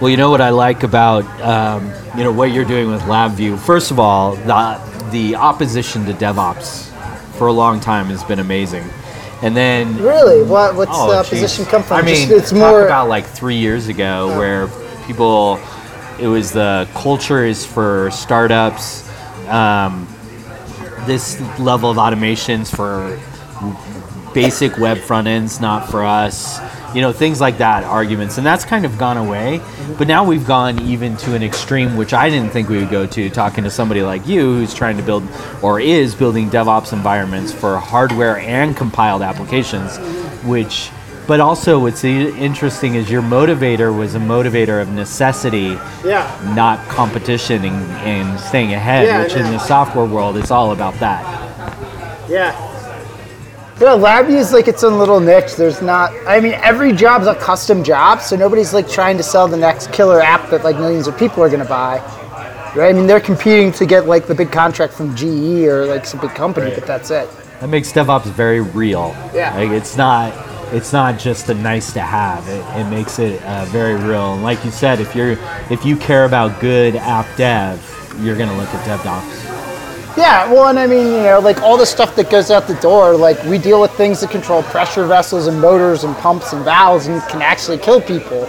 Well, 0.00 0.10
you 0.10 0.16
know 0.16 0.30
what 0.30 0.40
I 0.40 0.50
like 0.50 0.82
about 0.82 1.24
um, 1.40 1.92
you 2.16 2.24
know 2.24 2.32
what 2.32 2.52
you're 2.52 2.64
doing 2.64 2.90
with 2.90 3.02
LabVIEW. 3.02 3.58
First 3.58 3.90
of 3.90 3.98
all, 3.98 4.36
the 4.36 4.93
the 5.14 5.36
opposition 5.36 6.04
to 6.06 6.12
DevOps 6.12 6.90
for 7.38 7.46
a 7.46 7.52
long 7.52 7.78
time 7.80 8.06
has 8.06 8.22
been 8.24 8.40
amazing, 8.40 8.84
and 9.42 9.56
then 9.56 9.96
Really, 10.02 10.42
what 10.42 10.74
what's 10.74 10.90
Oh, 10.92 11.08
the 11.10 11.22
geez. 11.22 11.26
opposition 11.32 11.64
come 11.66 11.82
from? 11.82 11.98
I 11.98 12.02
mean, 12.02 12.28
Just- 12.28 12.30
it's 12.30 12.50
talk 12.50 12.58
more 12.58 12.84
about 12.84 13.08
like 13.08 13.24
three 13.26 13.56
years 13.56 13.88
ago 13.88 14.36
where 14.36 14.68
people, 15.06 15.58
it 16.18 16.26
was 16.26 16.50
the 16.52 16.88
culture 16.94 17.44
is 17.44 17.64
for 17.64 18.10
startups. 18.10 19.08
Um, 19.48 20.08
this 21.06 21.40
level 21.58 21.90
of 21.90 21.96
automations 21.98 22.74
for 22.74 23.18
basic 24.32 24.78
web 24.78 24.98
front 24.98 25.26
ends, 25.28 25.60
not 25.60 25.90
for 25.90 26.04
us. 26.04 26.58
You 26.94 27.00
know, 27.00 27.12
things 27.12 27.40
like 27.40 27.58
that, 27.58 27.84
arguments, 27.84 28.38
and 28.38 28.46
that's 28.46 28.64
kind 28.64 28.84
of 28.84 28.96
gone 28.98 29.16
away. 29.16 29.60
But 29.98 30.06
now 30.08 30.24
we've 30.24 30.46
gone 30.46 30.80
even 30.82 31.16
to 31.18 31.34
an 31.34 31.42
extreme, 31.42 31.96
which 31.96 32.12
I 32.14 32.30
didn't 32.30 32.50
think 32.50 32.68
we 32.68 32.78
would 32.78 32.90
go 32.90 33.06
to, 33.06 33.30
talking 33.30 33.64
to 33.64 33.70
somebody 33.70 34.02
like 34.02 34.26
you 34.26 34.40
who's 34.54 34.72
trying 34.74 34.96
to 34.96 35.02
build 35.02 35.24
or 35.62 35.80
is 35.80 36.14
building 36.14 36.50
DevOps 36.50 36.92
environments 36.92 37.52
for 37.52 37.78
hardware 37.78 38.38
and 38.38 38.76
compiled 38.76 39.22
applications, 39.22 39.96
which 40.44 40.90
but 41.26 41.40
also 41.40 41.78
what's 41.78 42.04
interesting 42.04 42.96
is 42.96 43.10
your 43.10 43.22
motivator 43.22 43.96
was 43.96 44.14
a 44.14 44.18
motivator 44.18 44.82
of 44.82 44.90
necessity 44.90 45.78
Yeah. 46.04 46.52
not 46.54 46.86
competition 46.88 47.64
and, 47.64 47.90
and 48.06 48.38
staying 48.40 48.74
ahead 48.74 49.06
Yeah, 49.06 49.22
which 49.22 49.32
in 49.32 49.44
the 49.44 49.58
software 49.58 50.04
world 50.04 50.36
it's 50.36 50.50
all 50.50 50.72
about 50.72 50.92
that 51.00 51.22
Yeah. 52.28 52.52
Yeah, 53.80 53.88
LabVIEW 53.98 54.38
is 54.38 54.52
like 54.52 54.68
its 54.68 54.84
own 54.84 54.98
little 54.98 55.18
niche. 55.20 55.56
There's 55.56 55.82
not. 55.82 56.12
I 56.28 56.38
mean, 56.40 56.52
every 56.54 56.92
job's 56.92 57.26
a 57.26 57.34
custom 57.34 57.82
job, 57.82 58.20
so 58.20 58.36
nobody's 58.36 58.72
like 58.72 58.88
trying 58.88 59.16
to 59.16 59.22
sell 59.24 59.48
the 59.48 59.56
next 59.56 59.92
killer 59.92 60.20
app 60.22 60.48
that 60.50 60.62
like 60.62 60.76
millions 60.76 61.08
of 61.08 61.18
people 61.18 61.42
are 61.42 61.50
gonna 61.50 61.64
buy. 61.64 61.98
Right? 62.76 62.90
I 62.90 62.92
mean, 62.92 63.06
they're 63.06 63.20
competing 63.20 63.72
to 63.72 63.86
get 63.86 64.06
like 64.06 64.26
the 64.26 64.34
big 64.34 64.52
contract 64.52 64.92
from 64.94 65.14
GE 65.16 65.64
or 65.66 65.86
like 65.86 66.06
some 66.06 66.20
big 66.20 66.30
company, 66.30 66.72
but 66.74 66.86
that's 66.86 67.10
it. 67.10 67.28
that 67.60 67.68
makes 67.68 67.92
devops 67.92 68.24
very 68.26 68.60
real 68.60 69.14
Yeah. 69.34 69.54
like 69.56 69.70
it's 69.70 69.96
not 69.96 70.32
it's 70.72 70.92
not 70.92 71.18
just 71.18 71.48
a 71.50 71.54
nice 71.54 71.92
to 71.92 72.00
have 72.00 72.46
it, 72.48 72.64
it 72.80 72.88
makes 72.90 73.18
it 73.20 73.40
uh, 73.44 73.64
very 73.66 73.94
real 73.94 74.34
and 74.34 74.42
like 74.42 74.64
you 74.64 74.70
said 74.72 74.98
if 74.98 75.14
you're 75.14 75.36
if 75.70 75.84
you 75.84 75.96
care 75.96 76.24
about 76.24 76.58
good 76.60 76.96
app 76.96 77.26
dev 77.36 77.78
you're 78.20 78.36
going 78.36 78.48
to 78.48 78.56
look 78.56 78.68
at 78.74 78.84
devops 78.88 79.53
Yeah, 80.16 80.52
well, 80.52 80.68
and 80.68 80.78
I 80.78 80.86
mean, 80.86 81.06
you 81.06 81.22
know, 81.24 81.40
like 81.40 81.60
all 81.60 81.76
the 81.76 81.86
stuff 81.86 82.14
that 82.16 82.30
goes 82.30 82.50
out 82.50 82.68
the 82.68 82.76
door, 82.76 83.16
like 83.16 83.42
we 83.44 83.58
deal 83.58 83.80
with 83.80 83.90
things 83.92 84.20
that 84.20 84.30
control 84.30 84.62
pressure 84.62 85.06
vessels 85.06 85.48
and 85.48 85.60
motors 85.60 86.04
and 86.04 86.16
pumps 86.16 86.52
and 86.52 86.64
valves 86.64 87.08
and 87.08 87.20
can 87.22 87.42
actually 87.42 87.78
kill 87.78 88.00
people. 88.00 88.48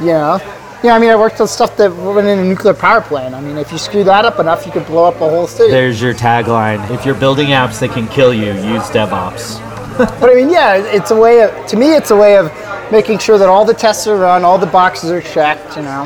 You 0.00 0.06
know? 0.06 0.40
Yeah, 0.82 0.94
I 0.94 0.98
mean, 0.98 1.10
I 1.10 1.16
worked 1.16 1.40
on 1.40 1.48
stuff 1.48 1.76
that 1.76 1.94
went 1.94 2.26
in 2.26 2.38
a 2.38 2.44
nuclear 2.44 2.74
power 2.74 3.00
plant. 3.00 3.34
I 3.34 3.40
mean, 3.40 3.56
if 3.56 3.70
you 3.70 3.78
screw 3.78 4.04
that 4.04 4.24
up 4.24 4.40
enough, 4.40 4.66
you 4.66 4.72
could 4.72 4.86
blow 4.86 5.04
up 5.04 5.16
a 5.16 5.18
whole 5.18 5.46
city. 5.46 5.70
there's 5.70 6.02
your 6.02 6.12
tagline 6.12 6.90
if 6.90 7.06
you're 7.06 7.14
building 7.14 7.48
apps 7.48 7.80
that 7.80 7.90
can 7.92 8.06
kill 8.08 8.34
you 8.34 8.52
use 8.52 8.82
devops 8.90 9.60
But 9.98 10.30
I 10.30 10.34
mean, 10.34 10.50
yeah, 10.50 10.76
it's 10.76 11.10
a 11.10 11.16
way 11.16 11.42
of, 11.42 11.66
to 11.68 11.76
me, 11.76 11.94
it's 11.94 12.10
a 12.10 12.16
way 12.16 12.36
of 12.36 12.52
making 12.92 13.18
sure 13.18 13.38
that 13.38 13.48
all 13.48 13.64
the 13.64 13.72
tests 13.72 14.06
are 14.06 14.16
run, 14.16 14.44
all 14.44 14.58
the 14.58 14.66
boxes 14.66 15.10
are 15.10 15.22
checked, 15.22 15.76
you 15.76 15.82
know. 15.82 16.04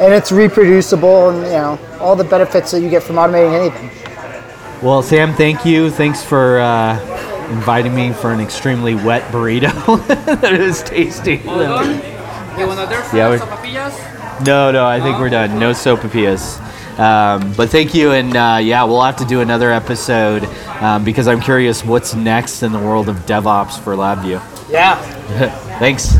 And 0.00 0.14
it's 0.14 0.30
reproducible 0.30 1.30
and, 1.30 1.38
you 1.38 1.52
know, 1.52 1.78
all 2.00 2.16
the 2.16 2.24
benefits 2.24 2.70
that 2.72 2.80
you 2.80 2.90
get 2.90 3.02
from 3.02 3.16
automating 3.16 3.58
anything. 3.58 3.90
Well, 4.82 5.02
Sam, 5.02 5.32
thank 5.34 5.64
you. 5.64 5.90
Thanks 5.90 6.22
for 6.22 6.58
uh, 6.60 6.98
inviting 7.50 7.94
me 7.94 8.12
for 8.12 8.32
an 8.32 8.40
extremely 8.40 8.94
wet 8.94 9.22
burrito. 9.32 10.06
that 10.40 10.52
is 10.52 10.82
tasty. 10.82 11.36
You 11.36 11.46
want 11.46 12.80
other 12.80 12.96
Yeah, 13.16 13.38
sopapillas? 13.38 14.46
No, 14.46 14.70
no, 14.70 14.86
I 14.86 15.00
think 15.00 15.18
we're 15.18 15.30
done. 15.30 15.58
No 15.58 15.70
sopapillas. 15.72 16.60
Um, 16.98 17.52
but 17.52 17.68
thank 17.68 17.94
you, 17.94 18.12
and 18.12 18.34
uh, 18.36 18.58
yeah, 18.62 18.84
we'll 18.84 19.02
have 19.02 19.16
to 19.16 19.24
do 19.26 19.40
another 19.40 19.70
episode 19.70 20.44
um, 20.80 21.04
because 21.04 21.28
I'm 21.28 21.40
curious 21.40 21.84
what's 21.84 22.14
next 22.14 22.62
in 22.62 22.72
the 22.72 22.78
world 22.78 23.08
of 23.08 23.16
DevOps 23.26 23.78
for 23.78 23.94
LabVIEW. 23.94 24.40
Yeah. 24.70 24.96
Thanks. 25.78 26.14